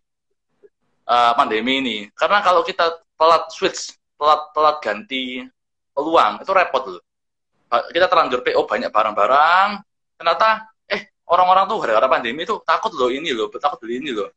uh, 1.07 1.33
pandemi 1.33 1.81
ini. 1.81 1.97
Karena 2.13 2.43
kalau 2.43 2.61
kita 2.61 3.01
telat 3.15 3.49
switch, 3.49 3.95
telat 4.19 4.41
telat 4.51 4.77
ganti 4.83 5.43
peluang, 5.95 6.43
itu 6.43 6.51
repot 6.51 6.83
loh. 6.97 7.03
Kita 7.69 8.09
terlanjur 8.09 8.41
PO 8.41 8.65
banyak 8.65 8.89
barang-barang, 8.89 9.69
ternyata 10.17 10.73
eh 10.89 11.13
orang-orang 11.29 11.69
tuh 11.69 11.77
gara-gara 11.85 12.07
pandemi 12.09 12.41
itu 12.41 12.57
takut 12.65 12.89
loh 12.97 13.13
ini 13.13 13.29
loh, 13.29 13.47
takut 13.53 13.77
beli 13.85 14.01
ini 14.01 14.09
loh. 14.09 14.33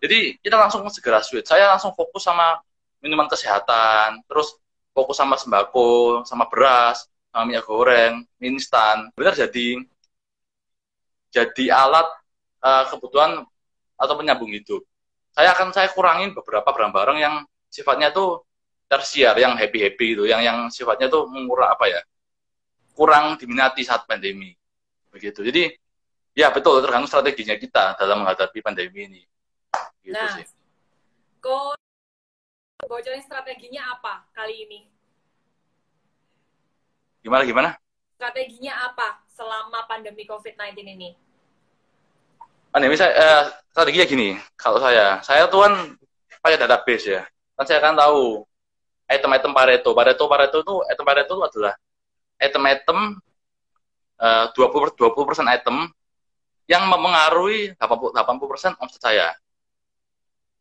Jadi 0.00 0.40
kita 0.40 0.56
langsung 0.56 0.82
segera 0.88 1.20
switch. 1.20 1.46
Saya 1.46 1.68
langsung 1.76 1.92
fokus 1.92 2.24
sama 2.24 2.58
minuman 3.04 3.28
kesehatan, 3.28 4.24
terus 4.24 4.56
fokus 4.96 5.20
sama 5.20 5.36
sembako, 5.36 6.24
sama 6.24 6.48
beras, 6.48 7.11
minyak 7.32 7.64
goreng, 7.64 8.28
mie 8.36 8.48
instan. 8.52 9.08
Benar 9.16 9.32
jadi 9.32 9.80
jadi 11.32 11.64
alat 11.72 12.04
uh, 12.60 12.84
kebutuhan 12.92 13.40
atau 13.96 14.14
penyambung 14.20 14.52
hidup. 14.52 14.84
Saya 15.32 15.56
akan 15.56 15.72
saya 15.72 15.88
kurangin 15.88 16.36
beberapa 16.36 16.68
barang-barang 16.68 17.18
yang 17.18 17.34
sifatnya 17.72 18.12
tuh 18.12 18.44
tersiar, 18.84 19.32
yang 19.40 19.56
happy-happy 19.56 20.20
itu, 20.20 20.28
yang 20.28 20.44
yang 20.44 20.68
sifatnya 20.68 21.08
tuh 21.08 21.24
mengurang 21.32 21.72
apa 21.72 21.88
ya? 21.88 22.00
kurang 22.92 23.40
diminati 23.40 23.80
saat 23.88 24.04
pandemi. 24.04 24.52
Begitu. 25.08 25.40
Jadi 25.40 25.72
ya 26.36 26.52
betul 26.52 26.84
tergantung 26.84 27.08
strateginya 27.08 27.56
kita 27.56 27.96
dalam 27.96 28.20
menghadapi 28.20 28.60
pandemi 28.60 29.08
ini. 29.08 29.22
Gitu 30.04 30.12
Nah, 30.12 30.36
sih. 30.36 30.44
Kok 31.40 31.72
bocorin 32.84 33.24
strateginya 33.24 33.96
apa 33.96 34.28
kali 34.36 34.68
ini? 34.68 34.91
Gimana 37.22 37.46
gimana? 37.46 37.70
Strateginya 38.18 38.90
apa 38.90 39.22
selama 39.30 39.86
pandemi 39.86 40.26
COVID-19 40.26 40.74
ini? 40.82 41.10
Pandemi 42.74 42.98
saya 42.98 43.12
eh, 43.14 43.42
strateginya 43.70 44.06
gini, 44.06 44.28
kalau 44.58 44.82
saya, 44.82 45.22
saya 45.22 45.46
tuh 45.46 45.62
kan 45.66 45.72
pakai 46.42 46.58
database 46.58 47.06
ya. 47.06 47.22
Kan 47.54 47.64
saya 47.68 47.78
kan 47.78 47.94
tahu 47.94 48.42
item-item 49.06 49.52
Pareto. 49.54 49.90
Pareto 49.94 50.24
Pareto 50.26 50.56
itu 50.64 50.74
item 50.90 51.04
Pareto 51.06 51.32
itu 51.38 51.42
adalah 51.46 51.74
item-item 52.42 52.98
eh, 54.18 54.44
20 54.50 54.98
20% 54.98 55.54
item 55.54 55.76
yang 56.66 56.82
mempengaruhi 56.88 57.74
80 57.78 58.14
80% 58.18 58.82
omset 58.82 59.00
saya. 59.02 59.28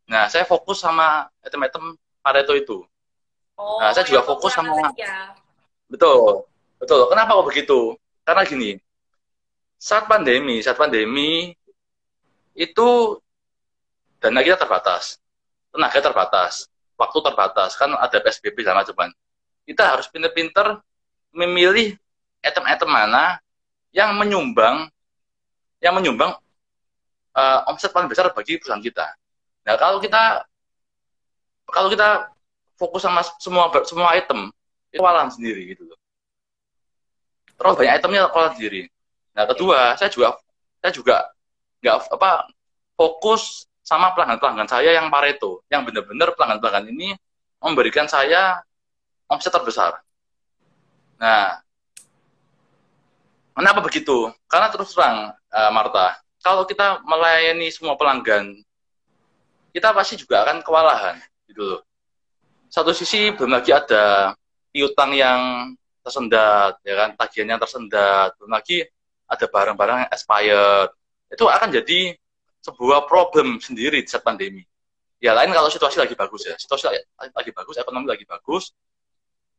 Nah, 0.10 0.28
saya 0.28 0.44
fokus 0.44 0.82
sama 0.84 1.30
item-item 1.42 1.96
Pareto 2.22 2.54
itu. 2.54 2.84
Oh, 3.56 3.80
Nah, 3.80 3.94
saya 3.96 4.04
juga 4.06 4.26
fokus 4.26 4.52
sama- 4.52 4.92
saja. 4.92 5.32
Betul. 5.88 6.51
Betul. 6.82 7.06
Kenapa 7.14 7.38
kok 7.38 7.48
begitu? 7.48 7.80
Karena 8.26 8.42
gini. 8.42 8.74
Saat 9.78 10.10
pandemi, 10.10 10.58
saat 10.66 10.78
pandemi 10.78 11.54
itu 12.58 12.90
dana 14.18 14.42
kita 14.42 14.58
terbatas. 14.58 15.22
Tenaga 15.72 16.04
terbatas, 16.04 16.68
waktu 17.00 17.18
terbatas, 17.24 17.80
kan 17.80 17.96
ada 17.96 18.18
PSBB 18.20 18.60
sama 18.66 18.84
macam 18.84 19.08
Kita 19.64 19.88
harus 19.88 20.12
pinter-pinter 20.12 20.84
memilih 21.32 21.96
item-item 22.44 22.90
mana 22.92 23.40
yang 23.96 24.12
menyumbang 24.18 24.92
yang 25.80 25.96
menyumbang 25.96 26.36
eh, 27.38 27.60
omset 27.72 27.96
paling 27.96 28.12
besar 28.12 28.28
bagi 28.36 28.60
perusahaan 28.60 28.84
kita. 28.84 29.08
Nah, 29.64 29.76
kalau 29.80 30.04
kita 30.04 30.44
kalau 31.72 31.88
kita 31.88 32.36
fokus 32.76 33.06
sama 33.06 33.22
semua 33.40 33.72
semua 33.88 34.12
item 34.18 34.52
itu 34.92 35.00
kewalahan 35.00 35.32
sendiri 35.32 35.72
gitu 35.72 35.88
loh. 35.88 36.01
Terus 37.62 37.78
banyak 37.78 37.94
itemnya 38.02 38.26
kewalahan 38.34 38.58
sendiri. 38.58 38.82
Nah 39.38 39.46
kedua, 39.46 39.94
saya 39.94 40.10
juga 40.10 40.34
saya 40.82 40.92
juga 40.98 41.30
nggak 41.86 42.10
apa 42.10 42.50
fokus 42.98 43.70
sama 43.86 44.18
pelanggan-pelanggan 44.18 44.66
saya 44.66 44.98
yang 44.98 45.14
Pareto, 45.14 45.62
yang 45.70 45.86
benar-benar 45.86 46.34
pelanggan-pelanggan 46.34 46.90
ini 46.90 47.14
memberikan 47.62 48.10
saya 48.10 48.58
omset 49.30 49.54
terbesar. 49.54 50.02
Nah, 51.22 51.62
kenapa 53.54 53.86
begitu? 53.86 54.34
Karena 54.50 54.74
terus 54.74 54.98
terang, 54.98 55.38
eh, 55.54 55.70
Marta, 55.70 56.18
kalau 56.42 56.66
kita 56.66 57.06
melayani 57.06 57.70
semua 57.70 57.94
pelanggan, 57.94 58.58
kita 59.70 59.94
pasti 59.94 60.18
juga 60.18 60.42
akan 60.50 60.66
kewalahan, 60.66 61.22
gitu 61.46 61.62
loh. 61.62 61.82
Satu 62.74 62.90
sisi 62.92 63.30
belum 63.38 63.54
lagi 63.54 63.70
ada 63.70 64.34
piutang 64.74 65.14
yang 65.14 65.40
tersendat, 66.02 66.82
ya 66.82 66.96
kan, 66.98 67.10
tagihannya 67.16 67.58
tersendat, 67.62 68.30
belum 68.42 68.52
lagi 68.52 68.86
ada 69.30 69.46
barang-barang 69.48 69.98
yang 70.06 70.12
expired. 70.12 70.90
Itu 71.32 71.48
akan 71.48 71.70
jadi 71.72 72.18
sebuah 72.62 73.08
problem 73.10 73.58
sendiri 73.64 74.04
di 74.04 74.10
saat 74.10 74.26
pandemi. 74.26 74.62
Ya 75.22 75.38
lain 75.38 75.54
kalau 75.54 75.70
situasi 75.70 76.02
lagi 76.02 76.18
bagus 76.18 76.50
ya, 76.50 76.58
situasi 76.58 76.90
lagi, 76.90 77.52
bagus, 77.54 77.78
ekonomi 77.78 78.10
lagi 78.10 78.26
bagus, 78.26 78.74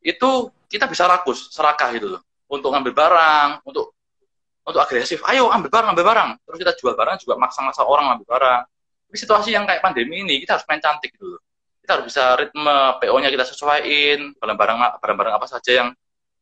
itu 0.02 0.50
kita 0.66 0.90
bisa 0.90 1.07
rakus, 1.07 1.55
serakah 1.55 1.94
gitu 1.94 2.18
loh. 2.18 2.22
untuk 2.52 2.68
ngambil 2.68 2.92
barang, 2.92 3.50
untuk 3.64 3.96
untuk 4.62 4.81
agresif. 4.85 5.24
Ayo 5.26 5.48
ambil 5.48 5.72
barang, 5.72 5.88
ambil 5.96 6.05
barang. 6.05 6.28
Terus 6.44 6.59
kita 6.61 6.72
jual 6.76 6.94
barang 6.94 7.16
juga 7.24 7.35
maksa-maksa 7.40 7.83
orang 7.83 8.14
ambil 8.14 8.28
barang. 8.28 8.61
Tapi 9.09 9.16
situasi 9.16 9.50
yang 9.57 9.64
kayak 9.64 9.81
pandemi 9.81 10.20
ini 10.20 10.37
kita 10.44 10.61
harus 10.61 10.66
main 10.68 10.78
cantik 10.78 11.16
dulu. 11.16 11.40
Kita 11.83 11.98
harus 11.98 12.07
bisa 12.12 12.37
ritme 12.38 12.76
PO-nya 13.02 13.33
kita 13.33 13.42
sesuaiin, 13.48 14.38
barang-barang 14.38 14.78
barang-barang 15.02 15.35
apa 15.35 15.46
saja 15.50 15.70
yang 15.83 15.88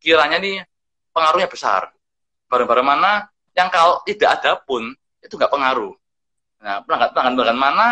kiranya 0.01 0.41
nih 0.41 0.65
pengaruhnya 1.13 1.47
besar. 1.47 1.93
Barang-barang 2.49 2.87
mana 2.87 3.13
yang 3.55 3.69
kalau 3.69 4.01
tidak 4.09 4.41
ada 4.41 4.59
pun 4.59 4.91
itu 5.21 5.35
nggak 5.37 5.53
pengaruh. 5.53 5.95
Nah, 6.65 6.83
pelanggan-pelanggan 6.85 7.59
mana 7.61 7.87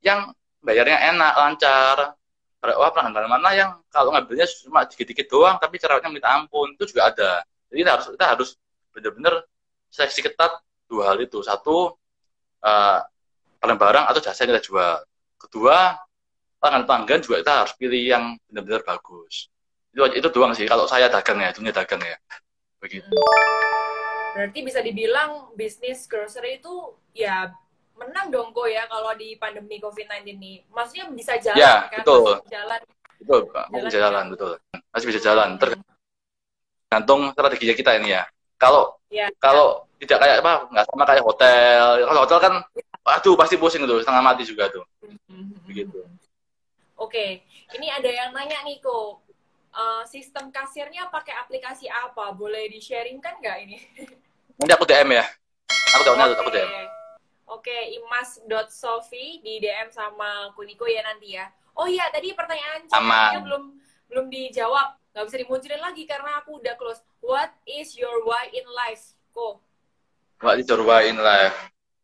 yang 0.00 0.30
bayarnya 0.62 1.12
enak, 1.12 1.32
lancar, 1.34 1.96
wah 2.62 2.90
pelanggan 2.94 3.28
mana 3.28 3.50
yang 3.52 3.70
kalau 3.92 4.14
ngambilnya 4.14 4.48
cuma 4.64 4.88
dikit-dikit 4.88 5.28
doang 5.28 5.60
tapi 5.60 5.76
ceritanya 5.76 6.08
minta 6.08 6.30
ampun 6.32 6.72
itu 6.72 6.88
juga 6.88 7.12
ada. 7.12 7.42
Jadi 7.68 7.78
kita 7.82 7.90
harus 7.92 8.06
kita 8.14 8.24
harus 8.24 8.48
benar-benar 8.94 9.34
seleksi 9.90 10.20
ketat 10.24 10.52
dua 10.88 11.12
hal 11.12 11.18
itu. 11.20 11.42
Satu 11.42 11.92
uh, 12.64 13.00
barang 13.60 14.04
atau 14.08 14.20
jasa 14.22 14.46
yang 14.46 14.56
kita 14.56 14.62
jual. 14.64 14.96
Kedua 15.36 15.98
pelanggan-pelanggan 16.62 17.20
juga 17.20 17.36
kita 17.44 17.52
harus 17.66 17.72
pilih 17.76 18.00
yang 18.00 18.24
benar-benar 18.48 18.80
bagus 18.86 19.52
itu 19.94 20.02
itu 20.18 20.28
doang 20.34 20.52
sih 20.52 20.66
kalau 20.66 20.90
saya 20.90 21.06
dagang 21.06 21.38
ya 21.38 21.54
dunia 21.54 21.70
dagang 21.70 22.02
ya 22.02 22.18
begitu 22.82 23.06
berarti 24.34 24.58
bisa 24.66 24.82
dibilang 24.82 25.54
bisnis 25.54 26.10
grocery 26.10 26.58
itu 26.58 26.98
ya 27.14 27.54
menang 27.94 28.26
dong 28.30 28.50
kok 28.50 28.66
ya 28.66 28.84
kalau 28.90 29.14
di 29.14 29.38
pandemi 29.38 29.78
COVID-19 29.78 30.26
ini. 30.34 30.52
Maksudnya 30.70 31.06
bisa 31.14 31.38
jalan 31.38 31.58
ya, 31.58 31.86
kan? 31.90 32.02
Betul. 32.02 32.22
Masih 32.26 32.50
jalan. 32.50 32.80
Betul, 33.14 33.40
Pak. 33.48 33.64
Masih 33.70 33.86
bisa 33.86 34.00
jalan, 34.02 34.24
betul. 34.30 34.52
Masih 34.90 35.06
bisa 35.08 35.20
jalan. 35.22 35.48
Tergantung 35.56 37.20
strateginya 37.32 37.74
kita 37.78 37.90
ini 38.02 38.08
ya. 38.18 38.22
Kalau 38.58 38.98
ya, 39.10 39.26
kalau 39.38 39.86
ya. 39.98 40.06
tidak 40.06 40.18
kayak 40.26 40.36
apa, 40.42 40.52
nggak 40.70 40.84
sama 40.90 41.04
kayak 41.06 41.24
hotel. 41.24 41.84
Kalau 42.02 42.20
hotel 42.26 42.38
kan, 42.42 42.54
aduh 43.04 43.34
pasti 43.38 43.54
pusing 43.58 43.82
tuh, 43.86 43.98
setengah 44.02 44.22
mati 44.22 44.42
juga 44.46 44.70
tuh. 44.70 44.84
Mm-hmm. 45.04 45.58
Begitu. 45.70 45.98
Oke, 46.94 47.42
ini 47.74 47.86
ada 47.90 48.06
yang 48.06 48.30
nanya 48.30 48.62
nih 48.62 48.78
kok. 48.78 49.23
Uh, 49.74 50.06
sistem 50.06 50.54
kasirnya 50.54 51.10
pakai 51.10 51.34
aplikasi 51.34 51.90
apa? 51.90 52.30
Boleh 52.30 52.70
di-sharingkan 52.70 53.42
nggak 53.42 53.56
ini? 53.66 53.78
Nanti 54.58 54.72
aku 54.72 54.86
DM 54.86 55.18
ya. 55.18 55.24
Aku 55.98 56.02
tahu 56.06 56.14
okay. 56.14 56.38
aku 56.38 56.50
DM. 56.54 56.70
Oke, 57.44 57.78
imas.sofi 58.00 59.42
di 59.42 59.58
DM 59.58 59.90
sama 59.90 60.50
Kuniko 60.54 60.86
ya 60.86 61.02
nanti 61.04 61.36
ya. 61.36 61.50
Oh 61.74 61.90
iya, 61.90 62.06
tadi 62.08 62.30
pertanyaan 62.32 62.86
chatnya 62.86 63.42
belum 63.42 63.62
belum 64.10 64.26
dijawab. 64.30 64.94
Gak 65.14 65.24
bisa 65.30 65.38
dimunculin 65.42 65.78
lagi 65.78 66.02
karena 66.06 66.42
aku 66.42 66.58
udah 66.58 66.74
close. 66.74 67.02
What 67.22 67.54
is 67.66 67.94
your 67.94 68.26
why 68.26 68.50
in 68.50 68.66
life? 68.66 69.14
Ko. 69.30 69.62
What 70.42 70.58
is 70.58 70.66
your 70.66 70.82
why 70.82 71.06
in 71.06 71.18
life? 71.18 71.54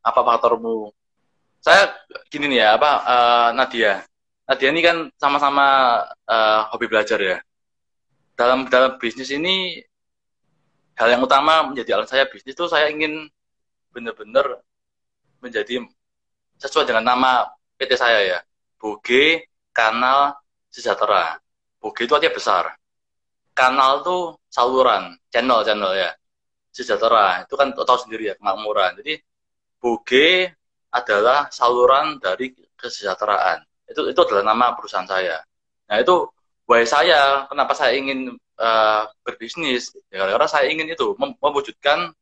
Apa 0.03 0.23
faktormu? 0.23 0.95
Saya 1.61 1.95
gini 2.31 2.51
nih 2.51 2.67
ya, 2.67 2.69
apa 2.79 2.91
uh, 3.05 3.49
Nadia. 3.55 4.07
Nadia 4.47 4.69
ini 4.71 4.81
kan 4.83 4.97
sama-sama 5.19 5.67
uh, 6.27 6.71
hobi 6.71 6.87
belajar 6.87 7.19
ya. 7.19 7.39
Dalam 8.41 8.65
dalam 8.73 8.97
bisnis 8.97 9.29
ini 9.29 9.77
hal 10.97 11.13
yang 11.13 11.21
utama 11.21 11.61
menjadi 11.69 12.01
alat 12.01 12.09
saya 12.09 12.25
bisnis 12.25 12.57
itu 12.57 12.65
saya 12.73 12.89
ingin 12.89 13.29
benar-benar 13.93 14.65
menjadi 15.45 15.85
sesuai 16.57 16.89
dengan 16.89 17.05
nama 17.05 17.53
PT 17.77 18.01
saya 18.01 18.25
ya. 18.25 18.41
Boge 18.81 19.45
Kanal 19.77 20.41
Sejahtera. 20.73 21.37
Boge 21.77 22.09
itu 22.09 22.17
artinya 22.17 22.33
besar. 22.33 22.65
Kanal 23.53 24.01
itu 24.01 24.41
saluran, 24.49 25.21
channel 25.29 25.61
channel 25.61 25.93
ya. 25.93 26.11
Sejahtera 26.73 27.45
itu 27.45 27.55
kan 27.61 27.77
tahu 27.77 27.99
sendiri 28.09 28.33
ya 28.33 28.35
kemakmuran. 28.41 29.05
Jadi 29.05 29.21
Boge 29.77 30.57
adalah 30.89 31.53
saluran 31.53 32.17
dari 32.17 32.57
kesejahteraan. 32.57 33.69
Itu 33.85 34.09
itu 34.09 34.21
adalah 34.25 34.49
nama 34.49 34.73
perusahaan 34.73 35.05
saya. 35.05 35.45
Nah 35.93 36.01
itu 36.01 36.25
why 36.71 36.87
saya 36.87 37.51
kenapa 37.51 37.75
saya 37.75 37.99
ingin 37.99 38.39
uh, 38.63 39.03
berbisnis 39.27 39.91
ya 40.07 40.23
karena 40.23 40.47
saya 40.47 40.71
ingin 40.71 40.87
itu 40.87 41.19
mewujudkan 41.19 42.15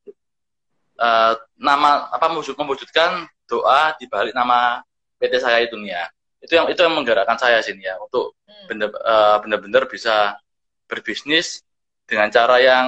uh, 0.96 1.32
nama 1.60 2.08
apa 2.08 2.32
mewujudkan 2.32 3.28
doa 3.44 3.92
di 4.00 4.08
balik 4.08 4.32
nama 4.32 4.80
PT 5.18 5.34
saya 5.42 5.64
itu 5.64 5.74
nih 5.76 5.92
ya. 5.94 6.04
Itu 6.38 6.52
yang 6.54 6.66
itu 6.70 6.78
yang 6.78 6.94
menggerakkan 6.94 7.34
saya 7.36 7.58
sini 7.58 7.82
ya 7.82 7.98
untuk 7.98 8.38
hmm. 8.46 8.78
uh, 8.94 9.36
benar-benar 9.42 9.90
bisa 9.90 10.38
berbisnis 10.86 11.66
dengan 12.06 12.30
cara 12.30 12.62
yang 12.62 12.86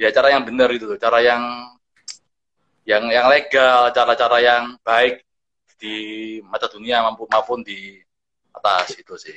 ya 0.00 0.08
cara 0.10 0.32
yang 0.32 0.42
benar 0.42 0.72
itu 0.72 0.88
loh, 0.88 0.98
cara 0.98 1.20
yang 1.20 1.42
yang 2.88 3.04
yang 3.12 3.28
legal, 3.28 3.92
cara-cara 3.92 4.40
yang 4.40 4.62
baik 4.80 5.24
di 5.76 6.40
mata 6.48 6.66
dunia 6.68 7.04
maupun 7.04 7.28
maupun 7.28 7.60
di 7.60 8.00
atas 8.56 8.96
itu 8.96 9.14
sih. 9.20 9.36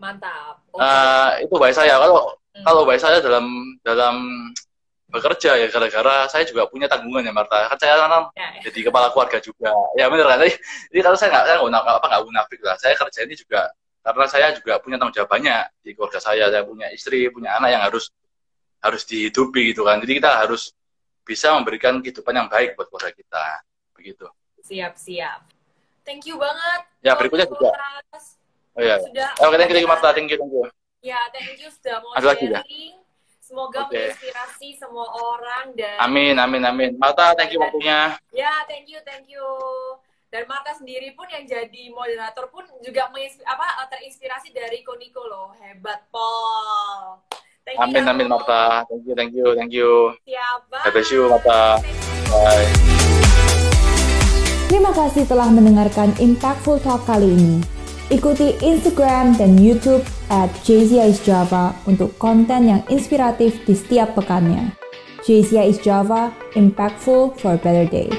Mantap. 0.00 0.64
Okay. 0.72 0.80
Uh, 0.80 1.30
itu 1.44 1.54
baik 1.60 1.76
saya. 1.76 1.94
Kalau 2.00 2.32
hmm. 2.32 2.64
kalau 2.64 2.82
baik 2.88 3.00
saya 3.04 3.20
dalam 3.20 3.46
dalam 3.84 4.16
bekerja 5.10 5.58
ya 5.58 5.66
gara-gara 5.66 6.30
saya 6.30 6.46
juga 6.46 6.70
punya 6.70 6.86
tanggungan 6.86 7.26
ya 7.26 7.34
Marta 7.34 7.66
kan 7.66 7.74
saya 7.82 7.98
kan 7.98 8.30
ya, 8.30 8.46
ya. 8.62 8.70
jadi 8.70 8.88
kepala 8.88 9.12
keluarga 9.12 9.38
juga. 9.44 9.76
Ya 9.98 10.08
benar 10.08 10.26
kan? 10.32 10.48
Jadi 10.88 11.00
kalau 11.04 11.16
saya 11.20 11.28
nggak 11.36 11.44
saya 11.44 11.56
nggak 11.60 11.84
apa 12.00 12.06
nggak 12.08 12.22
munafik 12.24 12.60
lah. 12.64 12.76
Saya 12.80 12.94
kerja 12.96 13.20
ini 13.28 13.34
juga 13.36 13.60
karena 14.00 14.24
saya 14.24 14.46
juga 14.56 14.72
punya 14.80 14.96
tanggung 14.96 15.16
jawab 15.20 15.30
banyak 15.30 15.64
di 15.84 15.90
keluarga 15.92 16.18
saya. 16.18 16.48
Saya 16.48 16.64
punya 16.64 16.88
istri 16.88 17.28
punya 17.28 17.60
anak 17.60 17.70
yang 17.76 17.82
harus 17.84 18.08
harus 18.80 19.02
dihidupi 19.04 19.76
gitu 19.76 19.84
kan. 19.84 20.00
Jadi 20.00 20.12
kita 20.16 20.30
harus 20.32 20.72
bisa 21.28 21.52
memberikan 21.52 22.00
kehidupan 22.00 22.32
yang 22.32 22.48
baik 22.48 22.72
buat 22.80 22.88
keluarga 22.88 23.12
kita. 23.12 23.44
Begitu. 23.92 24.24
Siap 24.64 24.96
siap. 24.96 25.44
Thank 26.00 26.24
you 26.24 26.40
banget. 26.40 26.88
Ya 27.04 27.12
berikutnya 27.12 27.44
juga 27.44 27.76
oh 28.80 28.84
iya 28.88 28.96
sudah 29.04 29.30
oke 29.44 29.54
thank 29.60 29.76
you 29.76 29.84
Marta 29.84 30.08
thank 30.16 30.32
you 30.32 30.40
thank 30.40 30.48
you 30.48 30.64
ya 31.04 31.20
thank 31.36 31.60
you 31.60 31.68
sudah 31.68 32.00
mau 32.00 32.16
Ada 32.16 32.32
sharing 32.32 32.56
lagi, 32.56 32.96
ya? 32.96 33.00
Semoga 33.50 33.82
okay. 33.90 34.14
menginspirasi 34.14 34.78
semua 34.78 35.10
orang 35.10 35.74
dan 35.74 35.98
Amin, 35.98 36.38
amin, 36.38 36.62
amin. 36.62 36.90
Marta, 37.02 37.34
thank 37.34 37.50
you 37.50 37.58
waktunya. 37.58 38.14
Ya, 38.30 38.62
thank 38.70 38.86
you, 38.86 39.02
thank 39.02 39.26
you. 39.26 39.42
Dan 40.30 40.46
Marta 40.46 40.70
sendiri 40.70 41.10
pun 41.18 41.26
yang 41.26 41.42
jadi 41.42 41.90
moderator 41.90 42.46
pun 42.54 42.62
juga 42.78 43.10
apa 43.10 43.66
terinspirasi 43.90 44.54
dari 44.54 44.86
Koniko 44.86 45.26
loh. 45.26 45.50
Hebat, 45.58 46.06
Paul. 46.14 47.26
Thank 47.66 47.82
you, 47.82 47.84
amin, 47.90 48.06
amin, 48.06 48.26
Marta. 48.30 48.86
Thank 48.86 49.02
you, 49.10 49.14
thank 49.18 49.34
you, 49.34 49.46
thank 49.58 49.72
you. 49.74 50.14
Siap, 50.22 50.70
bye. 50.70 50.86
God 50.86 51.10
you, 51.10 51.22
Marta. 51.26 51.60
Bye. 52.30 52.66
Terima 54.70 54.94
kasih 54.94 55.26
telah 55.26 55.50
mendengarkan 55.50 56.14
Impactful 56.22 56.78
Talk 56.86 57.02
kali 57.02 57.34
ini. 57.34 57.79
Ikuti 58.10 58.58
Instagram 58.58 59.38
dan 59.38 59.54
YouTube 59.54 60.02
at 60.34 60.50
Java 61.22 61.70
untuk 61.86 62.10
konten 62.18 62.66
yang 62.66 62.82
inspiratif 62.90 63.62
di 63.62 63.78
setiap 63.78 64.18
pekannya. 64.18 64.74
JCI 65.22 65.78
Java, 65.78 66.34
impactful 66.58 67.38
for 67.38 67.54
a 67.54 67.60
better 67.62 67.86
day. 67.86 68.10